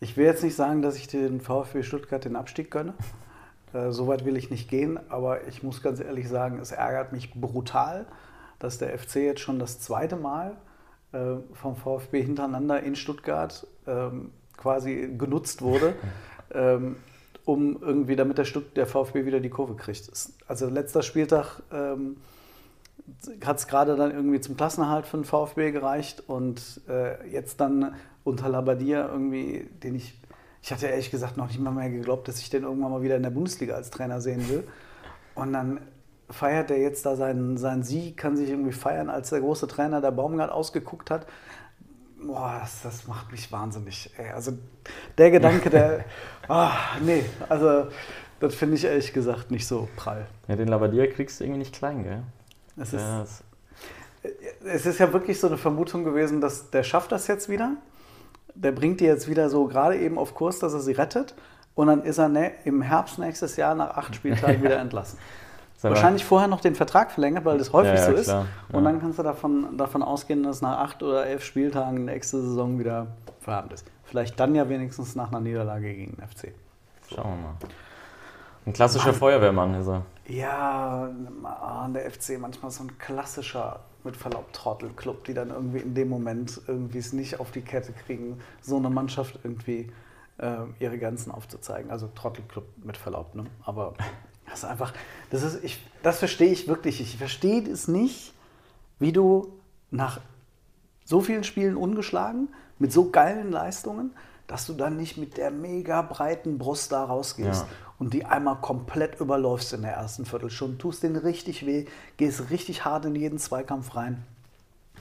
ich 0.00 0.16
will 0.16 0.24
jetzt 0.24 0.42
nicht 0.42 0.56
sagen, 0.56 0.82
dass 0.82 0.96
ich 0.96 1.08
den 1.08 1.40
VfB 1.40 1.82
Stuttgart 1.82 2.24
den 2.24 2.36
Abstieg 2.36 2.70
gönne. 2.70 2.94
Äh, 3.72 3.90
so 3.90 4.06
weit 4.06 4.24
will 4.24 4.36
ich 4.36 4.50
nicht 4.50 4.68
gehen, 4.68 4.98
aber 5.08 5.46
ich 5.48 5.62
muss 5.62 5.82
ganz 5.82 6.00
ehrlich 6.00 6.28
sagen, 6.28 6.58
es 6.58 6.72
ärgert 6.72 7.12
mich 7.12 7.32
brutal, 7.32 8.06
dass 8.58 8.78
der 8.78 8.96
FC 8.98 9.16
jetzt 9.16 9.40
schon 9.40 9.58
das 9.58 9.80
zweite 9.80 10.16
Mal 10.16 10.56
äh, 11.12 11.36
vom 11.54 11.76
VfB 11.76 12.22
hintereinander 12.22 12.82
in 12.82 12.96
Stuttgart 12.96 13.66
ähm, 13.86 14.30
quasi 14.56 15.14
genutzt 15.16 15.62
wurde, 15.62 15.94
ähm, 16.54 16.96
um 17.44 17.82
irgendwie, 17.82 18.16
damit 18.16 18.38
der, 18.38 18.44
Stutt 18.44 18.76
der 18.76 18.86
VfB 18.86 19.24
wieder 19.24 19.40
die 19.40 19.50
Kurve 19.50 19.74
kriegt. 19.74 20.10
Also 20.46 20.68
letzter 20.68 21.02
Spieltag 21.02 21.62
ähm, 21.72 22.16
hat 23.44 23.58
es 23.58 23.66
gerade 23.66 23.96
dann 23.96 24.10
irgendwie 24.10 24.40
zum 24.40 24.56
Klassenerhalt 24.56 25.06
für 25.06 25.18
den 25.18 25.24
VfB 25.24 25.72
gereicht 25.72 26.22
und 26.26 26.80
äh, 26.88 27.28
jetzt 27.28 27.60
dann 27.60 27.94
unter 28.24 28.48
Labadier 28.48 29.08
irgendwie, 29.10 29.68
den 29.82 29.94
ich, 29.94 30.18
ich 30.62 30.72
hatte 30.72 30.86
ehrlich 30.86 31.10
gesagt 31.10 31.36
noch 31.36 31.48
nicht 31.48 31.60
mal 31.60 31.70
mehr 31.70 31.90
geglaubt, 31.90 32.28
dass 32.28 32.40
ich 32.40 32.50
den 32.50 32.64
irgendwann 32.64 32.90
mal 32.90 33.02
wieder 33.02 33.16
in 33.16 33.22
der 33.22 33.30
Bundesliga 33.30 33.74
als 33.74 33.90
Trainer 33.90 34.20
sehen 34.20 34.48
will. 34.48 34.64
Und 35.34 35.52
dann 35.52 35.80
feiert 36.28 36.70
er 36.70 36.78
jetzt 36.78 37.06
da 37.06 37.16
seinen, 37.16 37.56
seinen 37.56 37.82
Sieg, 37.82 38.16
kann 38.16 38.36
sich 38.36 38.50
irgendwie 38.50 38.72
feiern, 38.72 39.10
als 39.10 39.30
der 39.30 39.40
große 39.40 39.66
Trainer 39.66 40.00
der 40.00 40.10
Baumgart 40.10 40.50
ausgeguckt 40.50 41.10
hat. 41.10 41.26
Boah, 42.22 42.58
das, 42.60 42.82
das 42.82 43.08
macht 43.08 43.32
mich 43.32 43.50
wahnsinnig. 43.50 44.10
Ey. 44.18 44.30
Also 44.30 44.52
der 45.16 45.30
Gedanke, 45.30 45.70
der, 45.70 46.04
ah, 46.48 46.72
nee, 47.02 47.24
also 47.48 47.86
das 48.38 48.54
finde 48.54 48.76
ich 48.76 48.84
ehrlich 48.84 49.12
gesagt 49.12 49.50
nicht 49.50 49.66
so 49.66 49.88
prall. 49.96 50.26
Ja, 50.48 50.56
den 50.56 50.68
Labadier 50.68 51.10
kriegst 51.10 51.40
du 51.40 51.44
irgendwie 51.44 51.60
nicht 51.60 51.74
klein, 51.74 52.04
gell? 52.04 52.22
Es 52.80 52.92
ist, 52.92 53.00
Ja, 53.00 53.24
es 54.64 54.86
ist 54.86 54.98
ja 54.98 55.12
wirklich 55.12 55.38
so 55.40 55.46
eine 55.46 55.56
Vermutung 55.56 56.04
gewesen, 56.04 56.40
dass 56.40 56.70
der 56.70 56.82
schafft 56.82 57.12
das 57.12 57.26
jetzt 57.26 57.48
wieder. 57.48 57.72
Der 58.54 58.72
bringt 58.72 59.00
die 59.00 59.04
jetzt 59.04 59.28
wieder 59.28 59.48
so 59.48 59.66
gerade 59.66 59.96
eben 59.96 60.18
auf 60.18 60.34
Kurs, 60.34 60.58
dass 60.58 60.72
er 60.72 60.80
sie 60.80 60.92
rettet. 60.92 61.34
und 61.74 61.86
dann 61.86 62.02
ist 62.02 62.18
er 62.18 62.28
ne, 62.28 62.52
im 62.64 62.82
Herbst 62.82 63.18
nächstes 63.18 63.56
Jahr 63.56 63.74
nach 63.74 63.96
acht 63.96 64.14
Spieltagen 64.14 64.62
wieder 64.62 64.78
entlassen. 64.78 65.18
Wahrscheinlich 65.82 66.24
vorher 66.26 66.48
noch 66.48 66.60
den 66.60 66.74
Vertrag 66.74 67.10
verlängert, 67.10 67.46
weil 67.46 67.56
das 67.56 67.72
häufig 67.72 67.94
ja, 67.94 68.00
ja, 68.00 68.06
so 68.06 68.12
ist. 68.12 68.26
Klar, 68.26 68.46
und 68.72 68.84
dann 68.84 69.00
kannst 69.00 69.18
du 69.18 69.22
davon, 69.22 69.78
davon 69.78 70.02
ausgehen, 70.02 70.42
dass 70.42 70.60
nach 70.60 70.78
acht 70.78 71.02
oder 71.02 71.24
elf 71.26 71.42
Spieltagen 71.42 72.04
nächste 72.04 72.42
Saison 72.42 72.78
wieder 72.78 73.06
Feierabend 73.40 73.72
ist. 73.72 73.86
Vielleicht 74.04 74.38
dann 74.38 74.54
ja 74.54 74.68
wenigstens 74.68 75.16
nach 75.16 75.28
einer 75.28 75.40
Niederlage 75.40 75.94
gegen 75.94 76.16
den 76.16 76.28
FC. 76.28 76.52
Schauen 77.08 77.30
wir 77.30 77.36
mal. 77.36 77.54
Ein 78.66 78.72
klassischer 78.74 79.06
Mann. 79.06 79.14
Feuerwehrmann 79.14 79.74
ist 79.74 79.88
er. 79.88 80.02
Ja, 80.30 81.10
der 81.88 82.10
FC 82.10 82.38
manchmal 82.38 82.70
so 82.70 82.84
ein 82.84 82.98
klassischer, 82.98 83.80
mit 84.04 84.16
Verlaub, 84.16 84.52
Trottelclub, 84.52 85.24
die 85.24 85.34
dann 85.34 85.50
irgendwie 85.50 85.80
in 85.80 85.94
dem 85.94 86.08
Moment 86.08 86.60
irgendwie 86.66 86.98
es 86.98 87.12
nicht 87.12 87.40
auf 87.40 87.50
die 87.50 87.60
Kette 87.60 87.92
kriegen, 87.92 88.40
so 88.62 88.76
eine 88.76 88.88
Mannschaft 88.88 89.40
irgendwie 89.42 89.92
äh, 90.38 90.56
ihre 90.78 90.98
Grenzen 90.98 91.30
aufzuzeigen. 91.30 91.90
Also 91.90 92.08
Trottelclub 92.14 92.64
mit 92.82 92.96
Verlaub, 92.96 93.34
ne? 93.34 93.44
Aber 93.64 93.94
das 94.46 94.60
ist 94.60 94.64
einfach, 94.64 94.94
das 95.30 95.42
ist, 95.42 95.64
ich, 95.64 95.80
das 96.02 96.18
verstehe 96.18 96.50
ich 96.50 96.68
wirklich. 96.68 97.00
Ich 97.00 97.18
verstehe 97.18 97.62
es 97.68 97.88
nicht, 97.88 98.32
wie 98.98 99.12
du 99.12 99.58
nach 99.90 100.20
so 101.04 101.20
vielen 101.20 101.44
Spielen 101.44 101.76
ungeschlagen, 101.76 102.48
mit 102.78 102.92
so 102.92 103.10
geilen 103.10 103.50
Leistungen, 103.50 104.12
dass 104.46 104.66
du 104.66 104.72
dann 104.72 104.96
nicht 104.96 105.16
mit 105.16 105.36
der 105.36 105.50
mega 105.50 106.02
breiten 106.02 106.58
Brust 106.58 106.92
da 106.92 107.04
rausgehst 107.04 107.62
ja. 107.62 107.68
Und 108.00 108.14
die 108.14 108.24
einmal 108.24 108.56
komplett 108.56 109.20
überläufst 109.20 109.74
in 109.74 109.82
der 109.82 109.92
ersten 109.92 110.24
Viertelstunde, 110.24 110.78
tust 110.78 111.02
den 111.02 111.16
richtig 111.16 111.66
weh, 111.66 111.84
gehst 112.16 112.48
richtig 112.50 112.84
hart 112.86 113.04
in 113.04 113.14
jeden 113.14 113.38
Zweikampf 113.38 113.94
rein 113.94 114.24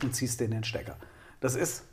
und 0.03 0.13
ziehst 0.13 0.41
den 0.41 0.51
den 0.51 0.65
Stecker. 0.65 0.97
Das 1.39 1.55
ist 1.55 1.85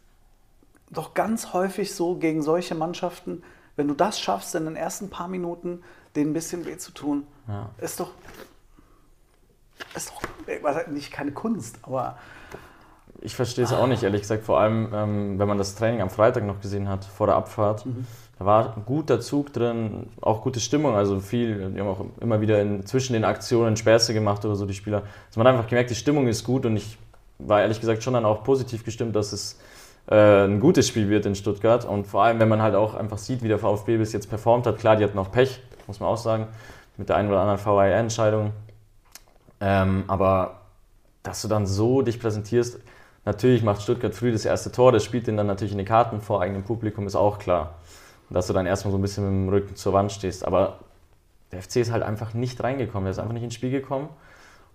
doch 0.90 1.14
ganz 1.14 1.52
häufig 1.52 1.94
so 1.94 2.16
gegen 2.16 2.42
solche 2.42 2.75
Mannschaften, 2.75 3.44
wenn 3.76 3.86
du 3.86 3.94
das 3.94 4.18
schaffst, 4.18 4.54
in 4.56 4.64
den 4.64 4.75
ersten 4.75 5.08
paar 5.08 5.28
Minuten 5.28 5.82
denen 6.16 6.30
ein 6.30 6.34
bisschen 6.34 6.66
weh 6.66 6.76
zu 6.76 6.90
tun, 6.90 7.25
ja. 7.46 7.70
ist 7.78 8.00
doch, 8.00 8.10
ist 9.94 10.10
doch 10.10 10.86
nicht 10.88 11.12
keine 11.12 11.30
Kunst, 11.30 11.78
aber. 11.82 12.18
Ich 13.20 13.36
verstehe 13.36 13.64
es 13.64 13.72
auch 13.72 13.86
nicht, 13.86 14.02
ehrlich 14.02 14.22
gesagt. 14.22 14.44
Vor 14.44 14.58
allem, 14.58 14.92
ähm, 14.92 15.38
wenn 15.38 15.46
man 15.46 15.58
das 15.58 15.75
Training 15.76 16.00
am 16.00 16.10
Freitag 16.10 16.44
noch 16.44 16.60
gesehen 16.60 16.88
hat, 16.88 17.04
vor 17.04 17.28
der 17.28 17.36
Abfahrt. 17.36 17.86
Mhm. 17.86 18.06
Da 18.38 18.44
war 18.44 18.76
ein 18.76 18.84
guter 18.84 19.20
Zug 19.20 19.52
drin, 19.52 20.10
auch 20.20 20.42
gute 20.42 20.60
Stimmung, 20.60 20.94
also 20.94 21.20
viel, 21.20 21.70
die 21.70 21.80
haben 21.80 21.88
auch 21.88 22.04
immer 22.20 22.40
wieder 22.40 22.60
in, 22.60 22.84
zwischen 22.84 23.14
den 23.14 23.24
Aktionen 23.24 23.76
Späße 23.76 24.12
gemacht 24.12 24.44
oder 24.44 24.56
so, 24.56 24.66
die 24.66 24.74
Spieler. 24.74 25.02
Also 25.28 25.40
man 25.40 25.46
hat 25.46 25.54
einfach 25.54 25.68
gemerkt, 25.70 25.90
die 25.90 25.94
Stimmung 25.94 26.28
ist 26.28 26.44
gut 26.44 26.66
und 26.66 26.76
ich 26.76 26.98
war 27.38 27.62
ehrlich 27.62 27.80
gesagt 27.80 28.02
schon 28.02 28.14
dann 28.14 28.26
auch 28.26 28.44
positiv 28.44 28.84
gestimmt, 28.84 29.16
dass 29.16 29.32
es 29.32 29.58
äh, 30.10 30.44
ein 30.44 30.60
gutes 30.60 30.88
Spiel 30.88 31.08
wird 31.08 31.26
in 31.26 31.34
Stuttgart. 31.34 31.84
Und 31.84 32.06
vor 32.06 32.24
allem, 32.24 32.38
wenn 32.38 32.48
man 32.48 32.62
halt 32.62 32.74
auch 32.74 32.94
einfach 32.94 33.18
sieht, 33.18 33.42
wie 33.42 33.48
der 33.48 33.58
VfB 33.58 33.96
bis 33.96 34.12
jetzt 34.12 34.28
performt 34.28 34.66
hat. 34.66 34.78
Klar, 34.78 34.96
die 34.96 35.04
hatten 35.04 35.18
auch 35.18 35.30
Pech, 35.30 35.60
muss 35.86 36.00
man 36.00 36.08
auch 36.08 36.16
sagen, 36.16 36.48
mit 36.96 37.08
der 37.08 37.16
einen 37.16 37.28
oder 37.28 37.40
anderen 37.40 37.64
VAR-Entscheidung. 37.64 38.52
Ähm, 39.60 40.04
aber 40.08 40.60
dass 41.22 41.42
du 41.42 41.48
dann 41.48 41.66
so 41.66 42.02
dich 42.02 42.20
präsentierst, 42.20 42.78
natürlich 43.24 43.62
macht 43.62 43.82
Stuttgart 43.82 44.14
früh 44.14 44.30
das 44.30 44.44
erste 44.44 44.70
Tor, 44.70 44.92
das 44.92 45.04
spielt 45.04 45.26
den 45.26 45.36
dann 45.36 45.46
natürlich 45.46 45.72
in 45.72 45.78
die 45.78 45.84
Karten 45.84 46.20
vor 46.20 46.40
eigenem 46.40 46.62
Publikum, 46.62 47.06
ist 47.06 47.16
auch 47.16 47.38
klar. 47.38 47.74
Dass 48.30 48.47
du 48.47 48.52
dann 48.52 48.66
erstmal 48.66 48.92
so 48.92 48.99
ein 48.99 49.02
bisschen 49.02 49.25
mit 49.25 49.33
dem 49.33 49.49
Rücken 49.49 49.76
zur 49.76 49.92
Wand 49.92 50.12
stehst. 50.12 50.47
Aber 50.47 50.80
der 51.52 51.62
FC 51.62 51.76
ist 51.76 51.92
halt 51.92 52.02
einfach 52.02 52.35
nicht 52.35 52.62
reingekommen, 52.62 53.04
der 53.04 53.12
ist 53.12 53.18
einfach 53.18 53.33
nicht 53.33 53.45
ins 53.45 53.54
Spiel 53.54 53.71
gekommen. 53.71 54.09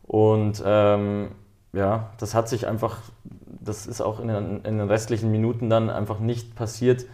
Und 0.04 0.62
ähm, 0.66 1.30
ja, 1.74 2.12
das 2.18 2.34
hat 2.34 2.50
sich 2.50 2.68
einfach, 2.68 2.98
das 3.24 3.88
ist 3.88 4.02
auch 4.02 4.20
in 4.20 4.28
den, 4.28 4.56
in 4.64 4.78
den, 4.78 4.88
restlichen 4.90 5.32
Minuten 5.32 5.70
dann 5.70 5.90
einfach 5.90 6.20
nicht 6.20 6.56
passiert, 6.56 7.06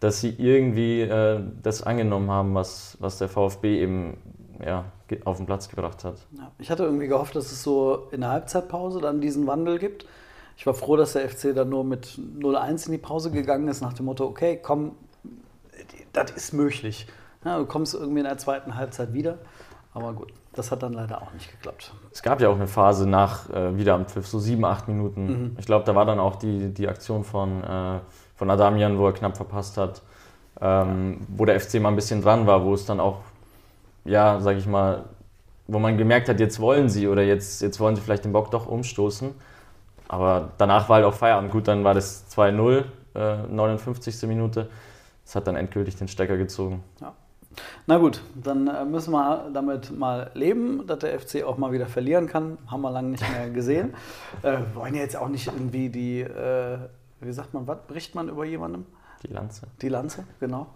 dass 0.00 0.20
sie 0.20 0.30
irgendwie 0.30 1.02
äh, 1.02 1.40
das 1.62 1.82
angenommen 1.82 2.30
haben, 2.30 2.54
was, 2.54 2.96
was 3.00 3.18
der 3.18 3.28
VfB 3.28 3.80
eben 3.80 4.16
ja, 4.64 4.84
auf 5.24 5.36
den 5.36 5.46
Platz 5.46 5.68
gebracht 5.68 6.04
hat. 6.04 6.16
Ich 6.58 6.70
hatte 6.70 6.84
irgendwie 6.84 7.06
gehofft, 7.06 7.36
dass 7.36 7.52
es 7.52 7.62
so 7.62 8.08
in 8.10 8.20
der 8.20 8.30
Halbzeitpause 8.30 9.00
dann 9.00 9.20
diesen 9.20 9.46
Wandel 9.46 9.78
gibt. 9.78 10.06
Ich 10.56 10.66
war 10.66 10.74
froh, 10.74 10.96
dass 10.96 11.14
der 11.14 11.28
FC 11.28 11.54
dann 11.54 11.70
nur 11.70 11.84
mit 11.84 12.18
0-1 12.38 12.86
in 12.86 12.92
die 12.92 12.98
Pause 12.98 13.30
gegangen 13.30 13.68
ist, 13.68 13.80
nach 13.80 13.92
dem 13.92 14.06
Motto, 14.06 14.26
okay, 14.26 14.58
komm, 14.62 14.92
das 16.12 16.30
ist 16.32 16.52
möglich. 16.52 17.06
Ja, 17.44 17.58
du 17.58 17.66
kommst 17.66 17.94
irgendwie 17.94 18.20
in 18.20 18.26
der 18.26 18.38
zweiten 18.38 18.76
Halbzeit 18.76 19.12
wieder. 19.12 19.38
Aber 19.92 20.12
gut, 20.12 20.32
das 20.52 20.70
hat 20.70 20.82
dann 20.82 20.92
leider 20.92 21.20
auch 21.20 21.32
nicht 21.32 21.50
geklappt. 21.50 21.92
Es 22.12 22.22
gab 22.22 22.40
ja 22.40 22.48
auch 22.48 22.54
eine 22.54 22.68
Phase 22.68 23.08
nach 23.08 23.50
äh, 23.50 23.76
wieder 23.76 23.94
am 23.94 24.06
Pfiff, 24.06 24.26
so 24.26 24.38
sieben, 24.38 24.64
acht 24.64 24.86
Minuten. 24.86 25.26
Mhm. 25.26 25.56
Ich 25.58 25.66
glaube, 25.66 25.84
da 25.84 25.94
war 25.94 26.04
dann 26.04 26.20
auch 26.20 26.36
die, 26.36 26.72
die 26.72 26.88
Aktion 26.88 27.24
von, 27.24 27.64
äh, 27.64 27.98
von 28.36 28.50
Adamian, 28.50 28.98
wo 28.98 29.06
er 29.06 29.12
knapp 29.12 29.36
verpasst 29.36 29.76
hat, 29.76 30.02
ähm, 30.60 31.26
wo 31.28 31.44
der 31.44 31.58
FC 31.58 31.80
mal 31.80 31.88
ein 31.88 31.96
bisschen 31.96 32.22
dran 32.22 32.46
war, 32.46 32.64
wo 32.64 32.74
es 32.74 32.84
dann 32.84 33.00
auch, 33.00 33.18
ja, 34.04 34.38
sag 34.40 34.56
ich 34.56 34.66
mal, 34.66 35.04
wo 35.66 35.78
man 35.78 35.98
gemerkt 35.98 36.28
hat, 36.28 36.38
jetzt 36.38 36.60
wollen 36.60 36.88
sie 36.88 37.08
oder 37.08 37.22
jetzt, 37.22 37.62
jetzt 37.62 37.80
wollen 37.80 37.96
sie 37.96 38.02
vielleicht 38.02 38.24
den 38.24 38.32
Bock 38.32 38.50
doch 38.50 38.66
umstoßen. 38.66 39.34
Aber 40.08 40.50
danach 40.58 40.88
war 40.88 40.96
halt 40.96 41.06
auch 41.06 41.14
Feierabend. 41.14 41.52
Gut, 41.52 41.68
dann 41.68 41.84
war 41.84 41.94
das 41.94 42.28
2-0, 42.36 42.84
äh, 43.14 43.36
59. 43.48 44.26
Minute. 44.26 44.68
Das 45.30 45.36
hat 45.36 45.46
dann 45.46 45.54
endgültig 45.54 45.94
den 45.94 46.08
Stecker 46.08 46.36
gezogen. 46.36 46.82
Ja. 47.00 47.14
Na 47.86 47.98
gut, 47.98 48.20
dann 48.34 48.66
äh, 48.66 48.84
müssen 48.84 49.12
wir 49.12 49.48
damit 49.54 49.96
mal 49.96 50.32
leben, 50.34 50.88
dass 50.88 50.98
der 50.98 51.20
FC 51.20 51.44
auch 51.44 51.56
mal 51.56 51.70
wieder 51.70 51.86
verlieren 51.86 52.26
kann. 52.26 52.58
Haben 52.66 52.82
wir 52.82 52.90
lange 52.90 53.10
nicht 53.10 53.22
mehr 53.30 53.48
gesehen. 53.54 53.94
äh, 54.42 54.58
wollen 54.74 54.96
ja 54.96 55.02
jetzt 55.02 55.16
auch 55.16 55.28
nicht 55.28 55.46
irgendwie 55.46 55.88
die, 55.88 56.22
äh, 56.22 56.78
wie 57.20 57.32
sagt 57.32 57.54
man, 57.54 57.68
was 57.68 57.78
bricht 57.86 58.16
man 58.16 58.28
über 58.28 58.44
jemandem? 58.44 58.86
Die 59.22 59.28
Lanze. 59.28 59.68
Die 59.80 59.88
Lanze, 59.88 60.24
genau. 60.40 60.66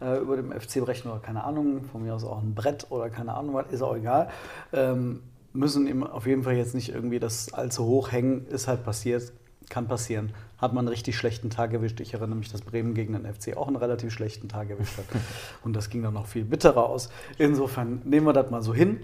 Äh, 0.00 0.20
über 0.20 0.36
dem 0.36 0.52
FC 0.52 0.82
brechen 0.82 1.10
oder 1.10 1.20
keine 1.20 1.44
Ahnung, 1.44 1.84
von 1.84 2.02
mir 2.02 2.14
aus 2.14 2.24
auch 2.24 2.40
ein 2.40 2.54
Brett 2.54 2.86
oder 2.88 3.10
keine 3.10 3.34
Ahnung 3.34 3.56
was, 3.56 3.66
ist 3.70 3.82
auch 3.82 3.94
egal. 3.94 4.30
Ähm, 4.72 5.22
müssen 5.52 5.86
ihm 5.86 6.02
auf 6.02 6.26
jeden 6.26 6.44
Fall 6.44 6.54
jetzt 6.54 6.74
nicht 6.74 6.88
irgendwie 6.88 7.18
das 7.18 7.52
allzu 7.52 7.84
hoch 7.84 8.10
hängen, 8.10 8.46
ist 8.46 8.68
halt 8.68 8.86
passiert, 8.86 9.34
kann 9.68 9.86
passieren. 9.86 10.32
Hat 10.58 10.72
man 10.72 10.80
einen 10.80 10.88
richtig 10.88 11.16
schlechten 11.16 11.50
Tag 11.50 11.72
erwischt. 11.72 12.00
Ich 12.00 12.14
erinnere 12.14 12.36
mich, 12.36 12.50
dass 12.50 12.62
Bremen 12.62 12.94
gegen 12.94 13.12
den 13.12 13.26
FC 13.30 13.56
auch 13.56 13.66
einen 13.66 13.76
relativ 13.76 14.12
schlechten 14.12 14.48
Tag 14.48 14.70
erwischt 14.70 14.96
hat. 14.96 15.04
Und 15.64 15.74
das 15.74 15.90
ging 15.90 16.02
dann 16.02 16.14
noch 16.14 16.26
viel 16.26 16.44
bitterer 16.44 16.88
aus. 16.88 17.10
Insofern 17.38 18.00
nehmen 18.04 18.26
wir 18.26 18.32
das 18.32 18.50
mal 18.50 18.62
so 18.62 18.74
hin. 18.74 19.00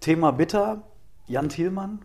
Thema 0.00 0.32
bitter, 0.32 0.82
Jan 1.26 1.48
Thielmann. 1.48 2.00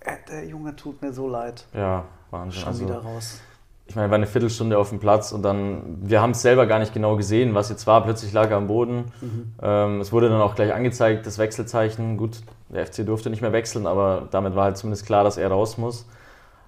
Äh, 0.00 0.16
der 0.28 0.46
Junge 0.46 0.74
tut 0.74 1.00
mir 1.02 1.12
so 1.12 1.28
leid. 1.28 1.66
Ja, 1.74 2.04
Wahnsinn. 2.30 2.60
Schon 2.60 2.68
also, 2.68 2.84
wieder 2.84 2.98
raus. 2.98 3.40
Ich 3.88 3.94
meine, 3.94 4.10
war 4.10 4.16
eine 4.16 4.26
Viertelstunde 4.26 4.78
auf 4.78 4.88
dem 4.88 4.98
Platz 4.98 5.30
und 5.30 5.42
dann, 5.42 5.98
wir 6.02 6.20
haben 6.20 6.32
es 6.32 6.42
selber 6.42 6.66
gar 6.66 6.80
nicht 6.80 6.92
genau 6.92 7.14
gesehen, 7.16 7.54
was 7.54 7.68
jetzt 7.68 7.86
war. 7.86 8.02
Plötzlich 8.02 8.32
lag 8.32 8.50
er 8.50 8.56
am 8.56 8.66
Boden. 8.66 9.12
Mhm. 9.20 9.52
Ähm, 9.62 10.00
es 10.00 10.12
wurde 10.12 10.28
dann 10.28 10.40
auch 10.40 10.56
gleich 10.56 10.74
angezeigt, 10.74 11.24
das 11.24 11.38
Wechselzeichen. 11.38 12.16
Gut, 12.16 12.40
der 12.68 12.84
FC 12.84 13.06
durfte 13.06 13.30
nicht 13.30 13.42
mehr 13.42 13.52
wechseln, 13.52 13.86
aber 13.86 14.26
damit 14.32 14.56
war 14.56 14.64
halt 14.64 14.76
zumindest 14.76 15.06
klar, 15.06 15.22
dass 15.22 15.36
er 15.36 15.48
raus 15.48 15.78
muss. 15.78 16.06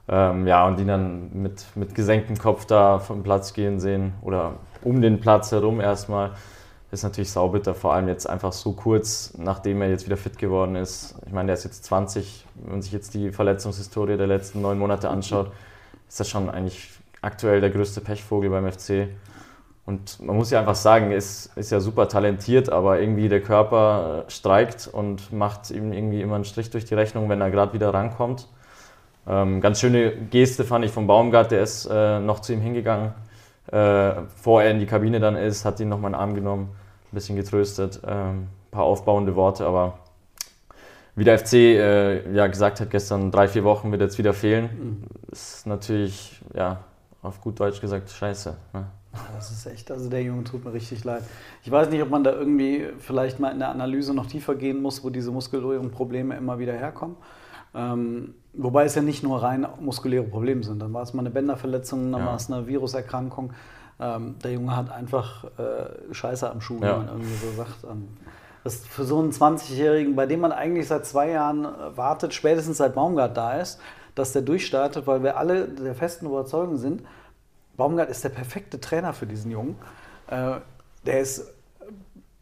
Ähm, 0.09 0.47
ja, 0.47 0.66
und 0.66 0.81
ihn 0.81 0.88
dann 0.88 1.31
mit, 1.35 1.64
mit 1.75 1.94
gesenktem 1.94 2.38
Kopf 2.38 2.64
da 2.64 2.99
vom 2.99 3.23
Platz 3.23 3.53
gehen 3.53 3.79
sehen 3.79 4.14
oder 4.23 4.55
um 4.83 5.03
den 5.03 5.21
Platz 5.21 5.53
herum 5.53 5.81
erstmal, 5.81 6.33
ist 6.90 7.03
natürlich 7.03 7.31
saubitter, 7.31 7.75
vor 7.75 7.92
allem 7.92 8.09
jetzt 8.09 8.29
einfach 8.29 8.53
so 8.53 8.73
kurz, 8.73 9.35
nachdem 9.37 9.83
er 9.83 9.90
jetzt 9.90 10.07
wieder 10.07 10.16
fit 10.16 10.38
geworden 10.38 10.75
ist. 10.75 11.16
Ich 11.27 11.33
meine, 11.33 11.49
der 11.49 11.55
ist 11.55 11.64
jetzt 11.64 11.85
20, 11.85 12.47
wenn 12.55 12.73
man 12.73 12.83
sich 12.83 12.92
jetzt 12.92 13.12
die 13.12 13.31
Verletzungshistorie 13.31 14.16
der 14.16 14.27
letzten 14.27 14.62
neun 14.62 14.79
Monate 14.79 15.11
anschaut, 15.11 15.53
ist 16.09 16.18
das 16.18 16.31
schon 16.31 16.49
eigentlich 16.49 16.88
aktuell 17.21 17.61
der 17.61 17.68
größte 17.68 18.01
Pechvogel 18.01 18.49
beim 18.49 18.71
FC. 18.71 19.09
Und 19.85 20.21
man 20.21 20.37
muss 20.37 20.51
ja 20.51 20.61
einfach 20.61 20.75
sagen, 20.75 21.11
er 21.11 21.18
ist, 21.18 21.51
ist 21.57 21.71
ja 21.71 21.81
super 21.81 22.09
talentiert, 22.09 22.71
aber 22.71 23.01
irgendwie 23.01 23.29
der 23.29 23.42
Körper 23.42 24.25
streikt 24.29 24.87
und 24.87 25.33
macht 25.33 25.71
ihm 25.71 25.92
irgendwie 25.92 26.23
immer 26.23 26.37
einen 26.37 26.44
Strich 26.44 26.71
durch 26.71 26.87
die 26.87 26.94
Rechnung, 26.94 27.29
wenn 27.29 27.40
er 27.40 27.51
gerade 27.51 27.75
wieder 27.75 27.92
rankommt. 27.92 28.49
Ähm, 29.29 29.61
ganz 29.61 29.81
schöne 29.81 30.12
Geste 30.31 30.64
fand 30.64 30.85
ich 30.85 30.91
vom 30.91 31.07
Baumgart, 31.07 31.51
der 31.51 31.62
ist 31.62 31.87
äh, 31.91 32.19
noch 32.19 32.41
zu 32.41 32.55
ihm 32.55 32.61
hingegangen, 32.61 33.12
äh, 33.67 34.23
bevor 34.23 34.62
er 34.62 34.71
in 34.71 34.81
die 34.81 34.87
Kabine 34.87 35.21
dann 35.21 35.37
ist, 35.37 35.64
hat 35.64 35.79
ihn 35.81 35.88
nochmal 35.88 36.11
in 36.11 36.14
den 36.14 36.21
Arm 36.21 36.35
genommen, 36.35 36.71
ein 37.12 37.14
bisschen 37.14 37.37
getröstet, 37.37 38.03
ein 38.05 38.49
paar 38.71 38.85
aufbauende 38.85 39.35
Worte, 39.37 39.67
aber 39.67 39.99
wie 41.14 41.25
der 41.25 41.38
FC 41.38 41.55
äh, 41.55 42.33
ja 42.33 42.47
gesagt 42.47 42.81
hat 42.81 42.91
gestern, 42.91 43.31
drei, 43.31 43.49
vier 43.49 43.64
Wochen 43.64 43.91
wird 43.91 44.01
jetzt 44.01 44.19
wieder 44.19 44.33
fehlen, 44.33 44.64
mhm. 44.64 45.05
ist 45.33 45.67
natürlich, 45.67 46.41
ja, 46.55 46.85
auf 47.23 47.41
gut 47.41 47.59
Deutsch 47.59 47.81
gesagt, 47.81 48.09
scheiße. 48.09 48.57
Ne? 48.73 48.87
Das 49.35 49.51
ist 49.51 49.67
echt, 49.67 49.91
also 49.91 50.09
der 50.09 50.23
Junge 50.23 50.45
tut 50.45 50.64
mir 50.64 50.73
richtig 50.73 51.03
leid. 51.05 51.25
Ich 51.64 51.71
weiß 51.71 51.91
nicht, 51.91 52.01
ob 52.03 52.11
man 52.11 52.23
da 52.23 52.33
irgendwie 52.33 52.87
vielleicht 52.99 53.41
mal 53.41 53.51
in 53.51 53.59
der 53.59 53.71
Analyse 53.71 54.14
noch 54.14 54.27
tiefer 54.27 54.55
gehen 54.55 54.81
muss, 54.81 55.03
wo 55.03 55.11
diese 55.11 55.33
muskulären 55.33 55.91
Probleme 55.91 56.37
immer 56.37 56.59
wieder 56.59 56.75
herkommen. 56.75 57.17
Ähm, 57.75 58.35
wobei 58.55 58.85
es 58.85 58.95
ja 58.95 59.03
nicht 59.03 59.23
nur 59.23 59.43
rein 59.43 59.67
muskuläre 59.81 60.25
Probleme 60.25 60.65
sind. 60.65 60.81
Dann 60.81 60.93
war 60.93 61.03
es 61.03 61.15
mal 61.15 61.21
eine 61.21 61.31
Bänderverletzung, 61.31 62.13
dann 62.13 62.23
ja. 62.23 62.27
war 62.27 62.37
es 62.37 62.51
eine 62.51 62.67
Viruserkrankung. 62.67 63.53
Ähm, 64.01 64.37
der 64.43 64.53
Junge 64.53 64.77
hat 64.77 64.91
einfach 64.91 65.45
äh, 65.59 66.15
Scheiße 66.15 66.51
am 66.51 66.61
Schuh, 66.61 66.79
ja. 66.81 66.83
wenn 66.83 66.97
man 66.99 67.09
irgendwie 67.09 67.35
so 67.35 67.53
sagt. 67.57 67.85
Ähm, 67.85 68.09
das 68.65 68.85
für 68.87 69.05
so 69.05 69.19
einen 69.19 69.31
20-Jährigen, 69.31 70.17
bei 70.17 70.27
dem 70.27 70.41
man 70.41 70.53
eigentlich 70.53 70.89
seit 70.89 71.07
zwei 71.07 71.31
Jahren 71.31 71.65
äh, 71.65 71.97
wartet, 71.97 72.35
spätestens 72.35 72.79
seit 72.79 72.95
Baumgart 72.95 73.37
da 73.37 73.55
ist, 73.61 73.81
dass 74.15 74.33
der 74.33 74.43
durchstartet, 74.43 75.07
weil 75.07 75.23
wir 75.23 75.37
alle 75.37 75.69
der 75.69 75.95
festen 75.95 76.27
Überzeugung 76.27 76.77
sind, 76.77 77.03
Baumgart 77.77 78.11
ist 78.11 78.25
der 78.25 78.31
perfekte 78.31 78.81
Trainer 78.81 79.13
für 79.13 79.27
diesen 79.27 79.53
Jungen. 79.53 79.77
Äh, 80.27 80.57
der 81.07 81.21
ist, 81.21 81.47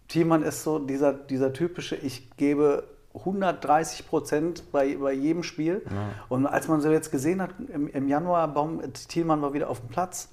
Thielmann 0.08 0.42
ist 0.42 0.62
so 0.62 0.78
dieser, 0.78 1.12
dieser 1.12 1.52
typische, 1.52 1.94
ich 1.94 2.34
gebe 2.36 2.84
130 3.16 4.06
Prozent 4.06 4.70
bei, 4.72 4.96
bei 4.96 5.12
jedem 5.12 5.42
Spiel. 5.42 5.82
Ja. 5.84 6.10
Und 6.28 6.46
als 6.46 6.68
man 6.68 6.80
so 6.80 6.90
jetzt 6.90 7.10
gesehen 7.10 7.40
hat, 7.40 7.50
im, 7.72 7.88
im 7.88 8.08
Januar, 8.08 8.48
Baum, 8.48 8.80
Thielmann 8.92 9.42
war 9.42 9.52
wieder 9.52 9.70
auf 9.70 9.80
dem 9.80 9.88
Platz, 9.88 10.28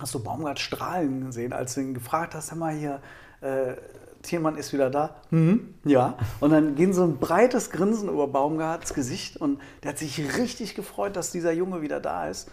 hast 0.00 0.14
du 0.14 0.22
Baumgart 0.22 0.58
strahlen 0.58 1.26
gesehen, 1.26 1.52
als 1.52 1.74
du 1.74 1.80
ihn 1.80 1.94
gefragt 1.94 2.34
hast, 2.34 2.54
mal 2.54 2.74
hier, 2.74 3.00
äh, 3.40 3.74
Thielmann 4.22 4.56
ist 4.56 4.72
wieder 4.72 4.88
da. 4.88 5.16
Mhm, 5.30 5.74
ja. 5.84 6.16
Und 6.40 6.50
dann 6.50 6.74
ging 6.74 6.92
so 6.92 7.02
ein 7.02 7.18
breites 7.18 7.70
Grinsen 7.70 8.08
über 8.08 8.28
Baumgarts 8.28 8.94
Gesicht 8.94 9.36
und 9.36 9.60
der 9.82 9.90
hat 9.90 9.98
sich 9.98 10.38
richtig 10.38 10.74
gefreut, 10.74 11.16
dass 11.16 11.32
dieser 11.32 11.52
Junge 11.52 11.82
wieder 11.82 12.00
da 12.00 12.28
ist. 12.28 12.48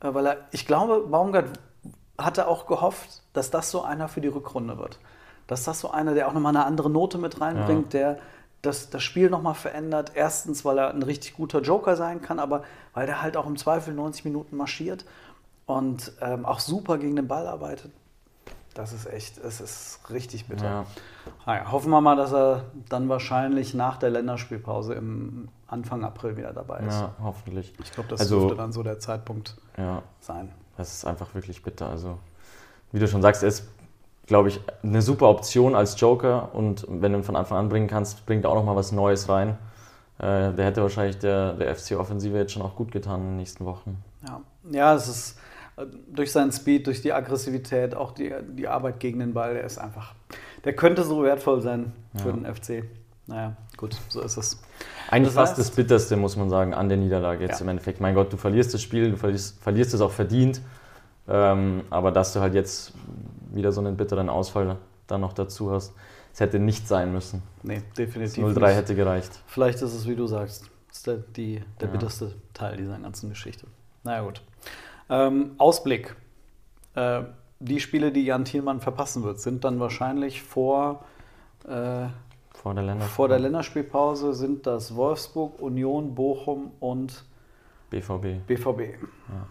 Äh, 0.00 0.14
weil 0.14 0.26
er, 0.26 0.36
ich 0.50 0.66
glaube, 0.66 1.06
Baumgart 1.08 1.58
hatte 2.18 2.48
auch 2.48 2.66
gehofft, 2.66 3.22
dass 3.32 3.50
das 3.50 3.70
so 3.70 3.82
einer 3.82 4.08
für 4.08 4.20
die 4.20 4.28
Rückrunde 4.28 4.78
wird. 4.78 4.98
Dass 5.46 5.64
das 5.64 5.80
so 5.80 5.90
einer, 5.90 6.14
der 6.14 6.28
auch 6.28 6.32
nochmal 6.32 6.56
eine 6.56 6.64
andere 6.64 6.90
Note 6.90 7.18
mit 7.18 7.40
reinbringt, 7.40 7.92
ja. 7.94 8.00
der 8.00 8.18
das, 8.62 8.90
das 8.90 9.02
Spiel 9.02 9.30
nochmal 9.30 9.54
verändert. 9.54 10.12
Erstens, 10.14 10.64
weil 10.64 10.78
er 10.78 10.90
ein 10.90 11.02
richtig 11.02 11.34
guter 11.34 11.60
Joker 11.60 11.96
sein 11.96 12.20
kann, 12.22 12.38
aber 12.38 12.64
weil 12.94 13.06
der 13.06 13.22
halt 13.22 13.36
auch 13.36 13.46
im 13.46 13.56
Zweifel 13.56 13.94
90 13.94 14.24
Minuten 14.24 14.56
marschiert 14.56 15.04
und 15.66 16.12
ähm, 16.20 16.44
auch 16.44 16.60
super 16.60 16.98
gegen 16.98 17.16
den 17.16 17.28
Ball 17.28 17.46
arbeitet. 17.46 17.92
Das 18.74 18.92
ist 18.92 19.06
echt, 19.06 19.38
es 19.38 19.60
ist 19.60 19.98
richtig 20.10 20.46
bitter. 20.46 20.64
Ja. 20.64 20.86
Naja, 21.44 21.72
hoffen 21.72 21.90
wir 21.90 22.00
mal, 22.00 22.16
dass 22.16 22.32
er 22.32 22.64
dann 22.88 23.08
wahrscheinlich 23.08 23.74
nach 23.74 23.96
der 23.96 24.10
Länderspielpause 24.10 24.94
im 24.94 25.48
Anfang 25.66 26.04
April 26.04 26.36
wieder 26.36 26.52
dabei 26.52 26.80
ist. 26.80 27.00
Ja, 27.00 27.14
hoffentlich. 27.22 27.74
Ich 27.82 27.92
glaube, 27.92 28.08
das 28.08 28.20
also, 28.20 28.40
dürfte 28.40 28.56
dann 28.56 28.72
so 28.72 28.82
der 28.82 29.00
Zeitpunkt 29.00 29.56
ja, 29.76 30.02
sein. 30.20 30.52
Das 30.76 30.92
ist 30.92 31.04
einfach 31.04 31.34
wirklich 31.34 31.62
bitter. 31.62 31.88
Also, 31.88 32.18
wie 32.92 33.00
du 33.00 33.08
schon 33.08 33.22
sagst, 33.22 33.42
er 33.42 33.48
ist, 33.48 33.68
glaube 34.30 34.48
ich, 34.48 34.60
eine 34.84 35.02
super 35.02 35.28
Option 35.28 35.74
als 35.74 36.00
Joker 36.00 36.54
und 36.54 36.86
wenn 36.88 37.10
du 37.10 37.18
ihn 37.18 37.24
von 37.24 37.34
Anfang 37.34 37.58
an 37.58 37.68
bringen 37.68 37.88
kannst, 37.88 38.26
bringt 38.26 38.44
er 38.44 38.50
auch 38.52 38.54
nochmal 38.54 38.76
was 38.76 38.92
Neues 38.92 39.28
rein. 39.28 39.58
Äh, 40.18 40.52
der 40.52 40.66
hätte 40.66 40.82
wahrscheinlich 40.82 41.18
der, 41.18 41.54
der 41.54 41.74
FC-Offensive 41.74 42.38
jetzt 42.38 42.52
schon 42.52 42.62
auch 42.62 42.76
gut 42.76 42.92
getan 42.92 43.22
in 43.22 43.26
den 43.26 43.36
nächsten 43.38 43.64
Wochen. 43.64 44.00
Ja, 44.24 44.40
ja 44.70 44.94
es 44.94 45.08
ist 45.08 45.38
äh, 45.76 45.82
durch 46.14 46.30
seinen 46.30 46.52
Speed, 46.52 46.86
durch 46.86 47.02
die 47.02 47.12
Aggressivität, 47.12 47.96
auch 47.96 48.12
die, 48.12 48.32
die 48.52 48.68
Arbeit 48.68 49.00
gegen 49.00 49.18
den 49.18 49.34
Ball, 49.34 49.54
der 49.54 49.64
ist 49.64 49.78
einfach, 49.78 50.14
der 50.62 50.76
könnte 50.76 51.02
so 51.02 51.24
wertvoll 51.24 51.60
sein 51.60 51.92
für 52.14 52.28
ja. 52.28 52.32
den 52.32 52.54
FC. 52.54 52.84
Naja, 53.26 53.56
gut, 53.76 53.96
so 54.10 54.20
ist 54.20 54.36
es. 54.36 54.62
Eigentlich 55.10 55.34
das 55.34 55.48
fast 55.48 55.58
das 55.58 55.72
Bitterste, 55.72 56.16
muss 56.16 56.36
man 56.36 56.50
sagen, 56.50 56.72
an 56.72 56.88
der 56.88 56.98
Niederlage 56.98 57.42
jetzt 57.42 57.58
ja. 57.58 57.64
im 57.64 57.68
Endeffekt. 57.70 58.00
Mein 58.00 58.14
Gott, 58.14 58.32
du 58.32 58.36
verlierst 58.36 58.72
das 58.74 58.80
Spiel, 58.80 59.10
du 59.10 59.16
verlierst, 59.16 59.60
verlierst 59.60 59.92
es 59.92 60.00
auch 60.00 60.12
verdient. 60.12 60.60
Ähm, 61.28 61.82
aber 61.90 62.12
dass 62.12 62.32
du 62.32 62.40
halt 62.40 62.54
jetzt 62.54 62.92
wieder 63.52 63.72
so 63.72 63.80
einen 63.80 63.96
bitteren 63.96 64.28
Ausfall 64.28 64.76
dann 65.06 65.20
noch 65.20 65.32
dazu 65.32 65.70
hast, 65.70 65.94
es 66.32 66.40
hätte 66.40 66.58
nicht 66.58 66.86
sein 66.86 67.12
müssen. 67.12 67.42
Nee, 67.62 67.82
definitiv. 67.96 68.44
0-3 68.44 68.68
hätte 68.68 68.94
gereicht. 68.94 69.40
Vielleicht 69.46 69.82
ist 69.82 69.94
es, 69.94 70.06
wie 70.06 70.16
du 70.16 70.26
sagst, 70.26 70.70
ist 70.90 71.06
der, 71.06 71.16
die, 71.16 71.62
der 71.80 71.88
ja. 71.88 71.92
bitterste 71.92 72.34
Teil 72.54 72.76
dieser 72.76 72.98
ganzen 72.98 73.28
Geschichte. 73.28 73.66
Naja, 74.04 74.22
gut. 74.22 74.42
Ähm, 75.08 75.52
Ausblick. 75.58 76.14
Äh, 76.94 77.22
die 77.58 77.80
Spiele, 77.80 78.10
die 78.10 78.24
Jan 78.24 78.44
Thielmann 78.44 78.80
verpassen 78.80 79.22
wird, 79.22 79.40
sind 79.40 79.64
dann 79.64 79.80
wahrscheinlich 79.80 80.42
vor, 80.42 81.04
äh, 81.64 82.06
vor, 82.54 82.74
der 82.74 83.00
vor, 83.00 83.28
der 83.28 83.38
Länderspielpause 83.38 84.34
sind 84.34 84.66
das 84.66 84.94
Wolfsburg, 84.96 85.60
Union, 85.60 86.14
Bochum 86.14 86.72
und 86.80 87.24
BVB. 87.90 88.46
BVB. 88.46 88.80
Ja. 89.28 89.46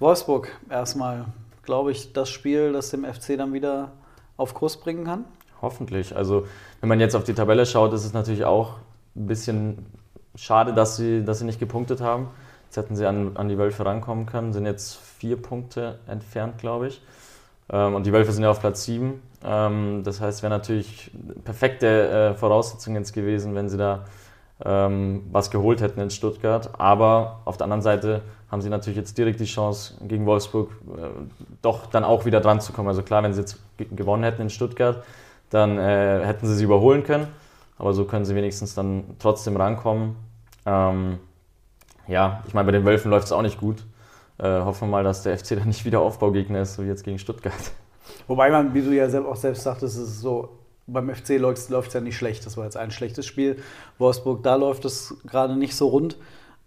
Wolfsburg 0.00 0.48
erstmal, 0.68 1.26
glaube 1.62 1.92
ich, 1.92 2.12
das 2.12 2.30
Spiel, 2.30 2.72
das 2.72 2.90
dem 2.90 3.04
FC 3.04 3.36
dann 3.36 3.52
wieder 3.52 3.92
auf 4.36 4.54
Kurs 4.54 4.78
bringen 4.78 5.04
kann. 5.04 5.24
Hoffentlich. 5.62 6.16
Also, 6.16 6.46
wenn 6.80 6.88
man 6.88 7.00
jetzt 7.00 7.14
auf 7.14 7.24
die 7.24 7.34
Tabelle 7.34 7.66
schaut, 7.66 7.92
ist 7.92 8.04
es 8.04 8.14
natürlich 8.14 8.44
auch 8.44 8.76
ein 9.14 9.26
bisschen 9.26 9.86
schade, 10.34 10.72
dass 10.72 10.96
sie, 10.96 11.22
dass 11.24 11.40
sie 11.40 11.44
nicht 11.44 11.60
gepunktet 11.60 12.00
haben. 12.00 12.28
Jetzt 12.64 12.78
hätten 12.78 12.96
sie 12.96 13.06
an, 13.06 13.36
an 13.36 13.48
die 13.48 13.58
Wölfe 13.58 13.84
rankommen 13.84 14.26
können, 14.26 14.52
sind 14.52 14.64
jetzt 14.64 14.96
vier 14.96 15.40
Punkte 15.40 15.98
entfernt, 16.06 16.58
glaube 16.58 16.88
ich. 16.88 17.02
Ähm, 17.70 17.94
und 17.94 18.06
die 18.06 18.12
Wölfe 18.12 18.32
sind 18.32 18.42
ja 18.42 18.50
auf 18.50 18.60
Platz 18.60 18.84
sieben. 18.84 19.22
Ähm, 19.44 20.02
das 20.04 20.20
heißt, 20.20 20.38
es 20.38 20.42
wäre 20.42 20.50
natürlich 20.52 21.10
perfekte 21.44 22.30
äh, 22.32 22.34
Voraussetzung 22.34 22.94
jetzt 22.94 23.12
gewesen, 23.12 23.54
wenn 23.54 23.68
sie 23.68 23.76
da 23.76 24.04
ähm, 24.64 25.22
was 25.30 25.50
geholt 25.50 25.80
hätten 25.80 26.00
in 26.00 26.10
Stuttgart. 26.10 26.70
Aber 26.78 27.40
auf 27.44 27.56
der 27.56 27.64
anderen 27.64 27.82
Seite 27.82 28.22
haben 28.50 28.62
sie 28.62 28.68
natürlich 28.68 28.96
jetzt 28.96 29.16
direkt 29.16 29.40
die 29.40 29.44
Chance, 29.44 29.94
gegen 30.02 30.26
Wolfsburg 30.26 30.70
äh, 30.96 31.08
doch 31.62 31.86
dann 31.86 32.04
auch 32.04 32.24
wieder 32.24 32.40
dran 32.40 32.60
zu 32.60 32.72
kommen. 32.72 32.88
Also 32.88 33.02
klar, 33.02 33.22
wenn 33.22 33.32
sie 33.32 33.40
jetzt 33.40 33.58
gewonnen 33.78 34.24
hätten 34.24 34.42
in 34.42 34.50
Stuttgart, 34.50 35.04
dann 35.50 35.78
äh, 35.78 36.24
hätten 36.24 36.46
sie 36.46 36.54
sie 36.54 36.64
überholen 36.64 37.04
können. 37.04 37.28
Aber 37.78 37.94
so 37.94 38.04
können 38.04 38.24
sie 38.24 38.34
wenigstens 38.34 38.74
dann 38.74 39.04
trotzdem 39.18 39.56
rankommen. 39.56 40.16
Ähm, 40.66 41.18
ja, 42.08 42.42
ich 42.46 42.54
meine, 42.54 42.66
bei 42.66 42.72
den 42.72 42.84
Wölfen 42.84 43.10
läuft 43.10 43.26
es 43.26 43.32
auch 43.32 43.42
nicht 43.42 43.58
gut. 43.58 43.84
Äh, 44.38 44.60
hoffen 44.60 44.88
wir 44.88 44.92
mal, 44.92 45.04
dass 45.04 45.22
der 45.22 45.38
FC 45.38 45.50
dann 45.50 45.68
nicht 45.68 45.84
wieder 45.84 46.00
Aufbaugegner 46.00 46.60
ist, 46.62 46.74
so 46.74 46.82
wie 46.82 46.88
jetzt 46.88 47.04
gegen 47.04 47.18
Stuttgart. 47.18 47.54
Wobei 48.26 48.50
man, 48.50 48.74
wie 48.74 48.82
du 48.82 48.90
ja 48.94 49.06
auch 49.24 49.36
selbst 49.36 49.62
sagtest, 49.62 49.96
ist 49.96 50.02
es 50.02 50.20
so, 50.20 50.48
beim 50.86 51.14
FC 51.14 51.38
läuft 51.38 51.70
es 51.70 51.92
ja 51.92 52.00
nicht 52.00 52.16
schlecht. 52.16 52.46
Das 52.46 52.56
war 52.56 52.64
jetzt 52.64 52.76
ein 52.76 52.90
schlechtes 52.90 53.26
Spiel. 53.26 53.62
Wolfsburg, 53.98 54.42
da 54.42 54.56
läuft 54.56 54.84
es 54.84 55.16
gerade 55.26 55.56
nicht 55.56 55.74
so 55.74 55.88
rund. 55.88 56.16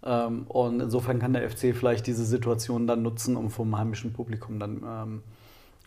Ähm, 0.04 0.44
und 0.48 0.80
insofern 0.80 1.18
kann 1.18 1.32
der 1.32 1.48
FC 1.48 1.74
vielleicht 1.74 2.06
diese 2.06 2.24
Situation 2.24 2.86
dann 2.86 3.02
nutzen, 3.02 3.36
um 3.36 3.50
vom 3.50 3.76
heimischen 3.76 4.12
Publikum 4.12 4.58
dann 4.58 4.82
ähm, 4.86 5.22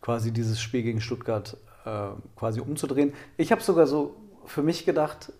quasi 0.01 0.31
dieses 0.31 0.59
Spiel 0.59 0.83
gegen 0.83 1.01
Stuttgart 1.01 1.57
äh, 1.85 2.09
quasi 2.35 2.59
umzudrehen. 2.59 3.13
Ich 3.37 3.51
habe 3.51 3.61
sogar 3.61 3.87
so 3.87 4.15
für 4.45 4.63
mich 4.63 4.85
gedacht, 4.85 5.31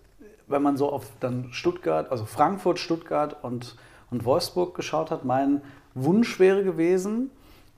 wenn 0.46 0.62
man 0.62 0.76
so 0.76 0.90
auf 0.90 1.06
dann 1.20 1.52
Stuttgart, 1.52 2.10
also 2.10 2.24
Frankfurt, 2.24 2.78
Stuttgart 2.78 3.42
und 3.42 3.76
und 4.10 4.24
Wolfsburg 4.24 4.74
geschaut 4.74 5.10
hat, 5.10 5.24
mein 5.24 5.62
Wunsch 5.94 6.38
wäre 6.38 6.64
gewesen, 6.64 7.30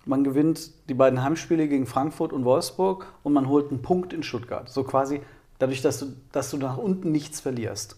man 0.04 0.24
gewinnt 0.24 0.70
die 0.88 0.94
beiden 0.94 1.22
Heimspiele 1.22 1.68
gegen 1.68 1.86
Frankfurt 1.86 2.32
und 2.32 2.44
Wolfsburg 2.44 3.06
und 3.22 3.32
man 3.32 3.48
holt 3.48 3.70
einen 3.70 3.82
Punkt 3.82 4.12
in 4.12 4.22
Stuttgart. 4.22 4.68
So 4.68 4.84
quasi 4.84 5.20
dadurch, 5.58 5.82
dass 5.82 5.98
du, 5.98 6.06
dass 6.32 6.50
du 6.50 6.56
nach 6.56 6.78
unten 6.78 7.12
nichts 7.12 7.40
verlierst. 7.40 7.96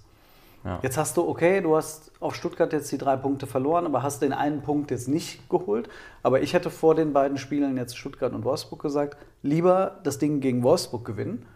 Ja. 0.65 0.79
Jetzt 0.83 0.97
hast 0.97 1.17
du, 1.17 1.27
okay, 1.29 1.61
du 1.61 1.77
hast 1.77 2.13
auf 2.21 2.37
Stuttgart 2.37 2.73
jetzt 2.73 2.93
die 2.93 2.99
drei 2.99 3.17
Punkte 3.17 3.47
verloren, 3.47 3.85
aber 3.85 4.03
hast 4.03 4.23
den 4.23 4.33
einen 4.33 4.63
Punkt 4.63 4.91
jetzt 4.91 5.09
nicht 5.09 5.49
geholt. 5.49 5.89
Aber 6.23 6.41
ich 6.41 6.55
hätte 6.55 6.71
vor 6.71 6.95
den 6.95 7.13
beiden 7.13 7.37
Spielen 7.37 7.77
jetzt 7.77 7.97
Stuttgart 7.97 8.33
und 8.33 8.45
Wolfsburg 8.45 8.83
gesagt, 8.83 9.17
lieber 9.43 10.01
das 10.05 10.19
Ding 10.19 10.41
gegen 10.41 10.63
Wolfsburg 10.63 11.05
gewinnen 11.05 11.47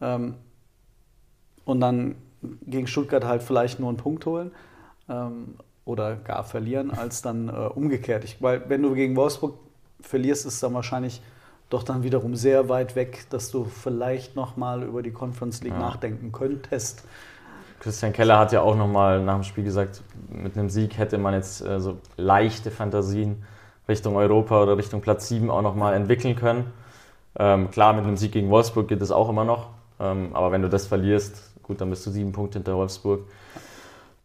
ähm, 0.00 0.34
und 1.64 1.80
dann 1.80 2.16
gegen 2.66 2.86
Stuttgart 2.86 3.24
halt 3.24 3.42
vielleicht 3.42 3.80
nur 3.80 3.88
einen 3.88 3.98
Punkt 3.98 4.26
holen. 4.26 4.52
Ähm, 5.08 5.54
oder 5.84 6.16
gar 6.16 6.44
verlieren, 6.44 6.90
als 6.90 7.22
dann 7.22 7.48
äh, 7.48 7.52
umgekehrt. 7.52 8.24
Ich, 8.24 8.40
weil 8.40 8.68
wenn 8.68 8.82
du 8.82 8.94
gegen 8.94 9.16
Wolfsburg 9.16 9.58
verlierst, 10.02 10.46
es 10.46 10.60
dann 10.60 10.74
wahrscheinlich 10.74 11.22
doch 11.70 11.82
dann 11.82 12.02
wiederum 12.02 12.36
sehr 12.36 12.68
weit 12.68 12.96
weg, 12.96 13.24
dass 13.30 13.50
du 13.50 13.64
vielleicht 13.64 14.36
nochmal 14.36 14.82
über 14.82 15.02
die 15.02 15.10
Conference 15.10 15.62
League 15.62 15.72
ja. 15.72 15.78
nachdenken 15.78 16.30
könntest. 16.30 17.04
Christian 17.80 18.12
Keller 18.12 18.38
hat 18.38 18.52
ja 18.52 18.60
auch 18.60 18.76
nochmal 18.76 19.22
nach 19.22 19.34
dem 19.34 19.42
Spiel 19.42 19.64
gesagt, 19.64 20.02
mit 20.30 20.56
einem 20.56 20.68
Sieg 20.68 20.98
hätte 20.98 21.18
man 21.18 21.34
jetzt 21.34 21.62
äh, 21.62 21.80
so 21.80 21.98
leichte 22.16 22.70
Fantasien 22.70 23.42
Richtung 23.88 24.16
Europa 24.16 24.62
oder 24.62 24.76
Richtung 24.76 25.00
Platz 25.00 25.28
7 25.28 25.50
auch 25.50 25.62
nochmal 25.62 25.94
entwickeln 25.94 26.36
können. 26.36 26.72
Ähm, 27.38 27.70
klar, 27.70 27.92
mit 27.94 28.04
einem 28.04 28.16
Sieg 28.16 28.32
gegen 28.32 28.50
Wolfsburg 28.50 28.86
geht 28.86 29.02
es 29.02 29.10
auch 29.10 29.28
immer 29.28 29.44
noch. 29.44 29.70
Ähm, 29.98 30.30
aber 30.34 30.52
wenn 30.52 30.62
du 30.62 30.68
das 30.68 30.86
verlierst, 30.86 31.54
gut, 31.62 31.80
dann 31.80 31.90
bist 31.90 32.06
du 32.06 32.10
sieben 32.10 32.32
Punkte 32.32 32.58
hinter 32.58 32.76
Wolfsburg. 32.76 33.22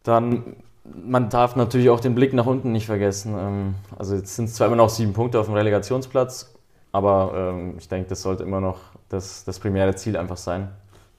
Dann 0.02 0.56
man 0.84 1.28
darf 1.30 1.56
natürlich 1.56 1.90
auch 1.90 2.00
den 2.00 2.14
Blick 2.14 2.32
nach 2.32 2.46
unten 2.46 2.72
nicht 2.72 2.86
vergessen. 2.86 3.34
Ähm, 3.38 3.74
also 3.98 4.14
jetzt 4.14 4.36
sind 4.36 4.46
es 4.46 4.54
zwar 4.54 4.66
immer 4.66 4.76
noch 4.76 4.88
sieben 4.88 5.12
Punkte 5.12 5.38
auf 5.40 5.46
dem 5.46 5.54
Relegationsplatz, 5.54 6.54
aber 6.92 7.32
ähm, 7.34 7.74
ich 7.78 7.88
denke, 7.88 8.08
das 8.08 8.22
sollte 8.22 8.42
immer 8.42 8.60
noch 8.60 8.78
das, 9.08 9.44
das 9.44 9.58
primäre 9.58 9.94
Ziel 9.94 10.16
einfach 10.16 10.36
sein, 10.36 10.70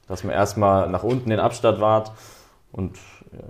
dass 0.08 0.24
man 0.24 0.34
erstmal 0.34 0.90
nach 0.90 1.04
unten 1.04 1.30
den 1.30 1.40
Abstand 1.40 1.80
wahrt 1.80 2.12
und 2.72 2.98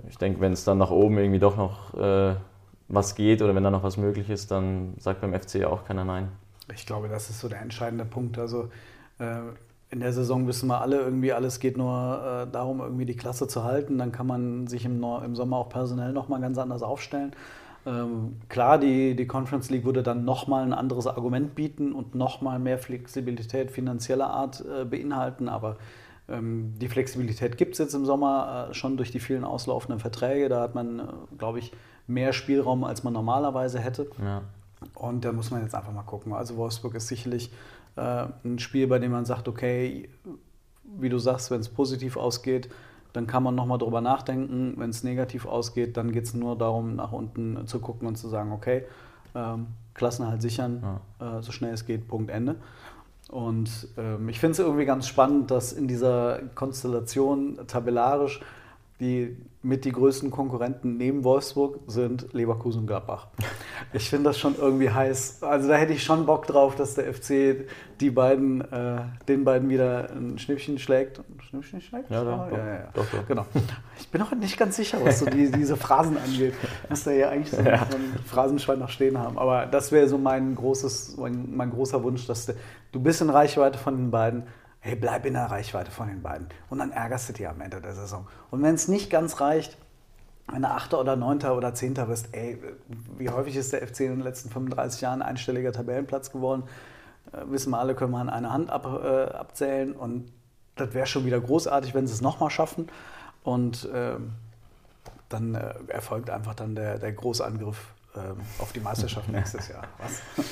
ich 0.08 0.18
denke, 0.18 0.40
wenn 0.40 0.52
es 0.52 0.64
dann 0.64 0.78
nach 0.78 0.90
oben 0.90 1.18
irgendwie 1.18 1.38
doch 1.38 1.56
noch 1.56 1.94
äh, 1.94 2.34
was 2.88 3.14
geht 3.14 3.40
oder 3.42 3.54
wenn 3.54 3.62
da 3.62 3.70
noch 3.70 3.82
was 3.82 3.96
möglich 3.96 4.28
ist, 4.30 4.50
dann 4.50 4.94
sagt 4.98 5.20
beim 5.20 5.38
FC 5.38 5.64
auch 5.64 5.84
keiner 5.84 6.04
Nein. 6.04 6.28
Ich 6.74 6.86
glaube, 6.86 7.08
das 7.08 7.30
ist 7.30 7.40
so 7.40 7.48
der 7.48 7.60
entscheidende 7.60 8.04
Punkt. 8.04 8.38
Also 8.38 8.70
äh, 9.18 9.40
in 9.90 10.00
der 10.00 10.12
Saison 10.12 10.46
wissen 10.46 10.68
wir 10.68 10.80
alle 10.80 10.98
irgendwie, 11.00 11.32
alles 11.32 11.58
geht 11.58 11.76
nur 11.76 12.46
äh, 12.46 12.52
darum, 12.52 12.80
irgendwie 12.80 13.06
die 13.06 13.16
Klasse 13.16 13.48
zu 13.48 13.64
halten. 13.64 13.98
Dann 13.98 14.12
kann 14.12 14.26
man 14.26 14.66
sich 14.68 14.84
im, 14.84 15.02
im 15.02 15.34
Sommer 15.34 15.56
auch 15.56 15.68
personell 15.68 16.12
nochmal 16.12 16.40
ganz 16.40 16.58
anders 16.58 16.82
aufstellen. 16.82 17.32
Ähm, 17.86 18.36
klar, 18.48 18.78
die, 18.78 19.16
die 19.16 19.26
Conference 19.26 19.70
League 19.70 19.84
würde 19.84 20.02
dann 20.02 20.24
nochmal 20.24 20.62
ein 20.62 20.74
anderes 20.74 21.06
Argument 21.06 21.54
bieten 21.54 21.92
und 21.92 22.14
nochmal 22.14 22.58
mehr 22.58 22.78
Flexibilität 22.78 23.70
finanzieller 23.70 24.28
Art 24.28 24.64
äh, 24.64 24.84
beinhalten, 24.84 25.48
aber 25.48 25.76
ähm, 26.28 26.74
die 26.78 26.88
Flexibilität 26.88 27.56
gibt 27.56 27.72
es 27.72 27.78
jetzt 27.78 27.94
im 27.94 28.04
Sommer 28.04 28.68
äh, 28.70 28.74
schon 28.74 28.96
durch 28.96 29.10
die 29.10 29.18
vielen 29.18 29.44
auslaufenden 29.44 29.98
Verträge. 29.98 30.48
Da 30.48 30.60
hat 30.60 30.74
man, 30.74 31.00
äh, 31.00 31.04
glaube 31.38 31.58
ich, 31.58 31.72
mehr 32.06 32.32
Spielraum, 32.32 32.84
als 32.84 33.02
man 33.02 33.12
normalerweise 33.12 33.80
hätte. 33.80 34.10
Ja. 34.22 34.42
Und 34.94 35.24
da 35.24 35.32
muss 35.32 35.50
man 35.50 35.62
jetzt 35.62 35.74
einfach 35.74 35.92
mal 35.92 36.02
gucken. 36.02 36.32
Also 36.32 36.56
Wolfsburg 36.56 36.94
ist 36.94 37.08
sicherlich 37.08 37.50
äh, 38.00 38.26
ein 38.44 38.58
Spiel, 38.58 38.86
bei 38.86 38.98
dem 38.98 39.12
man 39.12 39.24
sagt, 39.24 39.48
okay, 39.48 40.08
wie 40.98 41.08
du 41.08 41.18
sagst, 41.18 41.50
wenn 41.50 41.60
es 41.60 41.68
positiv 41.68 42.16
ausgeht, 42.16 42.68
dann 43.12 43.26
kann 43.26 43.42
man 43.42 43.54
nochmal 43.54 43.78
drüber 43.78 44.00
nachdenken. 44.00 44.74
Wenn 44.76 44.90
es 44.90 45.04
negativ 45.04 45.46
ausgeht, 45.46 45.96
dann 45.96 46.12
geht 46.12 46.24
es 46.24 46.34
nur 46.34 46.56
darum, 46.56 46.96
nach 46.96 47.12
unten 47.12 47.66
zu 47.66 47.80
gucken 47.80 48.08
und 48.08 48.16
zu 48.16 48.28
sagen, 48.28 48.52
okay, 48.52 48.84
ähm, 49.34 49.68
Klassenhalt 49.94 50.42
sichern, 50.42 51.00
ja. 51.20 51.38
äh, 51.38 51.42
so 51.42 51.52
schnell 51.52 51.74
es 51.74 51.86
geht, 51.86 52.08
Punkt 52.08 52.30
Ende. 52.30 52.56
Und 53.28 53.88
ähm, 53.96 54.28
ich 54.28 54.40
finde 54.40 54.52
es 54.52 54.58
irgendwie 54.58 54.86
ganz 54.86 55.06
spannend, 55.06 55.50
dass 55.50 55.72
in 55.72 55.86
dieser 55.86 56.40
Konstellation 56.54 57.60
tabellarisch 57.66 58.40
die 59.00 59.36
mit 59.62 59.84
die 59.84 59.92
größten 59.92 60.30
Konkurrenten 60.30 60.96
neben 60.96 61.22
Wolfsburg 61.22 61.80
sind 61.86 62.32
Leverkusen 62.32 62.80
und 62.80 62.86
Gladbach. 62.86 63.28
Ich 63.92 64.08
finde 64.08 64.30
das 64.30 64.38
schon 64.38 64.56
irgendwie 64.56 64.88
heiß. 64.88 65.42
Also 65.42 65.68
da 65.68 65.74
hätte 65.74 65.92
ich 65.92 66.02
schon 66.02 66.24
Bock 66.24 66.46
drauf, 66.46 66.76
dass 66.76 66.94
der 66.94 67.12
FC 67.12 67.66
die 68.00 68.10
beiden, 68.10 68.62
äh, 68.72 69.02
den 69.28 69.44
beiden 69.44 69.68
wieder 69.68 70.10
ein 70.12 70.38
Schnippchen 70.38 70.78
schlägt. 70.78 71.20
Schnippchen 71.48 71.82
schlägt? 71.82 72.10
Ja, 72.10 72.24
doch, 72.24 72.50
ja, 72.50 72.58
ja, 72.58 72.74
ja. 72.74 72.88
Doch, 72.94 73.04
doch. 73.10 73.26
Genau. 73.26 73.44
Ich 73.98 74.08
bin 74.08 74.22
auch 74.22 74.32
nicht 74.32 74.56
ganz 74.56 74.76
sicher, 74.76 74.98
was 75.04 75.18
so 75.18 75.26
die, 75.26 75.50
diese 75.50 75.76
Phrasen 75.76 76.16
angeht. 76.16 76.54
Muss 76.88 77.04
da 77.04 77.10
ja 77.10 77.28
eigentlich 77.28 77.50
so, 77.50 77.60
ja. 77.60 77.86
so 77.90 77.96
ein 77.98 78.18
Phrasenschwein 78.24 78.78
noch 78.78 78.88
stehen 78.88 79.18
haben. 79.18 79.36
Aber 79.38 79.66
das 79.66 79.92
wäre 79.92 80.08
so 80.08 80.16
mein 80.16 80.54
großes, 80.54 81.18
mein, 81.18 81.54
mein 81.54 81.70
großer 81.70 82.02
Wunsch, 82.02 82.26
dass 82.26 82.46
der, 82.46 82.54
du 82.92 83.00
bist 83.00 83.20
in 83.20 83.28
Reichweite 83.28 83.78
von 83.78 83.96
den 83.96 84.10
beiden 84.10 84.44
hey, 84.80 84.96
bleib 84.96 85.26
in 85.26 85.34
der 85.34 85.50
Reichweite 85.50 85.90
von 85.90 86.08
den 86.08 86.22
beiden. 86.22 86.48
Und 86.68 86.78
dann 86.78 86.90
ärgerst 86.90 87.28
du 87.28 87.32
dich 87.32 87.48
am 87.48 87.60
Ende 87.60 87.80
der 87.80 87.94
Saison. 87.94 88.26
Und 88.50 88.62
wenn 88.62 88.74
es 88.74 88.88
nicht 88.88 89.10
ganz 89.10 89.40
reicht, 89.40 89.76
wenn 90.48 90.62
du 90.62 90.68
Achter 90.68 90.98
oder 90.98 91.16
Neunter 91.16 91.56
oder 91.56 91.74
Zehnter 91.74 92.06
bist, 92.06 92.28
ey, 92.32 92.58
wie 93.18 93.28
häufig 93.28 93.56
ist 93.56 93.72
der 93.72 93.86
FC 93.86 94.00
in 94.00 94.16
den 94.16 94.20
letzten 94.20 94.50
35 94.50 95.00
Jahren 95.02 95.22
einstelliger 95.22 95.72
Tabellenplatz 95.72 96.32
geworden? 96.32 96.64
Äh, 97.32 97.42
wissen 97.50 97.70
wir 97.70 97.78
alle, 97.78 97.94
können 97.94 98.12
wir 98.12 98.18
an 98.18 98.30
einer 98.30 98.52
Hand 98.52 98.70
ab, 98.70 98.86
äh, 99.04 99.24
abzählen. 99.32 99.92
Und 99.92 100.32
das 100.76 100.94
wäre 100.94 101.06
schon 101.06 101.24
wieder 101.24 101.40
großartig, 101.40 101.94
wenn 101.94 102.06
sie 102.06 102.14
es 102.14 102.20
nochmal 102.20 102.50
schaffen. 102.50 102.88
Und 103.44 103.84
äh, 103.86 104.16
dann 105.28 105.54
erfolgt 105.86 106.28
einfach 106.28 106.54
dann 106.54 106.74
der, 106.74 106.98
der 106.98 107.12
Großangriff 107.12 107.94
ähm, 108.16 108.40
auf 108.58 108.72
die 108.72 108.80
Meisterschaft 108.80 109.28
nächstes 109.32 109.68
Jahr. 109.68 109.84
Was? 109.98 110.22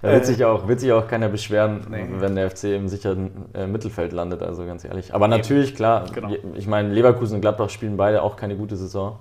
Da 0.00 0.12
wird, 0.12 0.26
sich 0.26 0.44
auch, 0.44 0.68
wird 0.68 0.78
sich 0.78 0.92
auch 0.92 1.08
keiner 1.08 1.28
beschweren, 1.28 1.86
nee. 1.90 2.06
wenn 2.18 2.36
der 2.36 2.50
FC 2.50 2.64
im 2.64 2.88
sicheren 2.88 3.46
äh, 3.52 3.66
Mittelfeld 3.66 4.12
landet, 4.12 4.42
also 4.42 4.64
ganz 4.64 4.84
ehrlich. 4.84 5.12
Aber 5.12 5.26
natürlich, 5.26 5.74
klar, 5.74 6.04
genau. 6.14 6.30
ich 6.54 6.68
meine, 6.68 6.92
Leverkusen 6.92 7.36
und 7.36 7.40
Gladbach 7.40 7.68
spielen 7.68 7.96
beide 7.96 8.22
auch 8.22 8.36
keine 8.36 8.56
gute 8.56 8.76
Saison. 8.76 9.18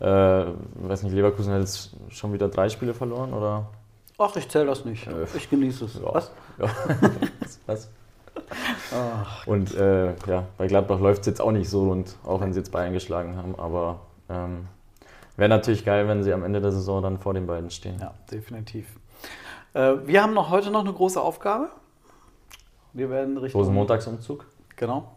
Äh, 0.00 0.04
weiß 0.04 1.02
nicht, 1.02 1.14
Leverkusen 1.14 1.52
hat 1.52 1.60
jetzt 1.60 1.90
schon 2.08 2.32
wieder 2.32 2.48
drei 2.48 2.70
Spiele 2.70 2.94
verloren, 2.94 3.34
oder? 3.34 3.68
Ach, 4.16 4.34
ich 4.36 4.48
zähle 4.48 4.66
das 4.66 4.84
nicht. 4.84 5.06
Äh, 5.06 5.26
ich 5.36 5.50
genieße 5.50 5.84
es. 5.84 5.94
Ja. 5.94 6.14
Was? 6.14 6.30
Ja. 6.58 6.66
Was? 7.66 7.90
Ach, 8.94 9.46
und 9.46 9.74
äh, 9.74 10.14
ja, 10.26 10.46
bei 10.56 10.68
Gladbach 10.68 11.00
läuft 11.00 11.20
es 11.20 11.26
jetzt 11.26 11.40
auch 11.40 11.52
nicht 11.52 11.68
so 11.68 11.88
rund, 11.88 12.16
auch 12.24 12.40
wenn 12.40 12.52
sie 12.52 12.60
jetzt 12.60 12.72
Bayern 12.72 12.92
geschlagen 12.92 13.36
haben. 13.36 13.54
Aber 13.58 14.00
ähm, 14.30 14.68
wäre 15.36 15.48
natürlich 15.50 15.84
geil, 15.84 16.08
wenn 16.08 16.22
sie 16.22 16.32
am 16.32 16.44
Ende 16.44 16.60
der 16.60 16.72
Saison 16.72 17.02
dann 17.02 17.18
vor 17.18 17.34
den 17.34 17.46
beiden 17.46 17.70
stehen. 17.70 17.98
Ja, 18.00 18.14
definitiv. 18.30 18.86
Äh, 19.74 19.94
wir 20.04 20.22
haben 20.22 20.34
noch 20.34 20.50
heute 20.50 20.70
noch 20.70 20.80
eine 20.80 20.92
große 20.92 21.20
Aufgabe. 21.20 21.68
Wir 22.92 23.10
werden 23.10 23.36
Richtung. 23.38 23.60
Rosenmontagsumzug. 23.60 24.46
Genau. 24.76 25.12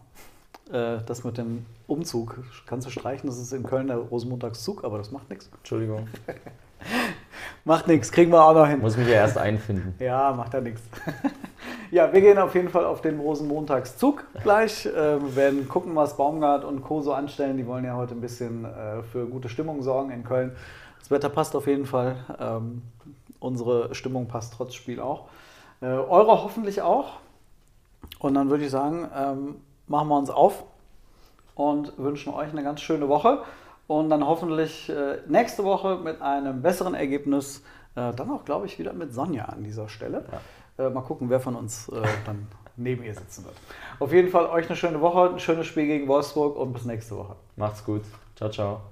Äh, 0.70 0.98
das 1.06 1.24
mit 1.24 1.38
dem 1.38 1.66
Umzug 1.86 2.38
kannst 2.66 2.86
du 2.86 2.90
streichen. 2.90 3.28
Das 3.28 3.38
ist 3.38 3.52
in 3.52 3.62
Köln 3.62 3.88
der 3.88 3.96
Rosenmontagszug, 3.96 4.84
aber 4.84 4.98
das 4.98 5.10
macht 5.10 5.30
nichts. 5.30 5.50
Entschuldigung. 5.58 6.08
macht 7.64 7.88
nichts, 7.88 8.12
kriegen 8.12 8.30
wir 8.30 8.44
auch 8.44 8.54
noch 8.54 8.66
hin. 8.66 8.80
Muss 8.80 8.96
mich 8.96 9.08
ja 9.08 9.14
erst 9.14 9.38
einfinden. 9.38 9.94
ja, 9.98 10.32
macht 10.32 10.54
ja 10.54 10.60
nichts. 10.60 10.82
ja, 11.90 12.12
wir 12.12 12.20
gehen 12.20 12.38
auf 12.38 12.54
jeden 12.54 12.68
Fall 12.68 12.84
auf 12.84 13.00
den 13.00 13.20
Rosenmontagszug 13.20 14.24
gleich. 14.42 14.86
Äh, 14.86 15.20
wir 15.20 15.36
werden 15.36 15.68
gucken, 15.68 15.96
was 15.96 16.16
Baumgart 16.16 16.64
und 16.64 16.82
Co. 16.82 17.00
so 17.00 17.12
anstellen. 17.12 17.56
Die 17.56 17.66
wollen 17.66 17.84
ja 17.84 17.96
heute 17.96 18.14
ein 18.14 18.20
bisschen 18.20 18.66
für 19.10 19.26
gute 19.26 19.48
Stimmung 19.48 19.82
sorgen 19.82 20.10
in 20.10 20.24
Köln. 20.24 20.52
Das 21.00 21.10
Wetter 21.10 21.28
passt 21.28 21.56
auf 21.56 21.66
jeden 21.66 21.86
Fall. 21.86 22.16
Unsere 23.42 23.94
Stimmung 23.94 24.28
passt 24.28 24.54
trotz 24.56 24.74
Spiel 24.74 25.00
auch. 25.00 25.28
Äh, 25.80 25.86
eure 25.86 26.42
hoffentlich 26.42 26.80
auch. 26.82 27.14
Und 28.18 28.34
dann 28.34 28.50
würde 28.50 28.64
ich 28.64 28.70
sagen, 28.70 29.08
ähm, 29.14 29.56
machen 29.86 30.08
wir 30.08 30.16
uns 30.16 30.30
auf 30.30 30.64
und 31.54 31.98
wünschen 31.98 32.32
euch 32.32 32.50
eine 32.50 32.62
ganz 32.62 32.80
schöne 32.80 33.08
Woche. 33.08 33.42
Und 33.88 34.10
dann 34.10 34.26
hoffentlich 34.26 34.88
äh, 34.88 35.18
nächste 35.26 35.64
Woche 35.64 35.96
mit 35.96 36.22
einem 36.22 36.62
besseren 36.62 36.94
Ergebnis. 36.94 37.62
Äh, 37.94 38.12
dann 38.14 38.30
auch, 38.30 38.44
glaube 38.44 38.66
ich, 38.66 38.78
wieder 38.78 38.92
mit 38.92 39.12
Sonja 39.12 39.46
an 39.46 39.64
dieser 39.64 39.88
Stelle. 39.88 40.24
Ja. 40.78 40.86
Äh, 40.86 40.90
mal 40.90 41.02
gucken, 41.02 41.28
wer 41.30 41.40
von 41.40 41.56
uns 41.56 41.88
äh, 41.88 42.00
dann 42.24 42.46
neben 42.76 43.02
ihr 43.02 43.14
sitzen 43.14 43.44
wird. 43.44 43.54
Auf 43.98 44.12
jeden 44.12 44.28
Fall 44.28 44.46
euch 44.46 44.66
eine 44.66 44.76
schöne 44.76 45.00
Woche, 45.00 45.30
ein 45.30 45.38
schönes 45.38 45.66
Spiel 45.66 45.86
gegen 45.86 46.08
Wolfsburg 46.08 46.56
und 46.56 46.72
bis 46.72 46.84
nächste 46.84 47.16
Woche. 47.16 47.36
Macht's 47.56 47.84
gut. 47.84 48.02
Ciao, 48.36 48.50
ciao. 48.50 48.91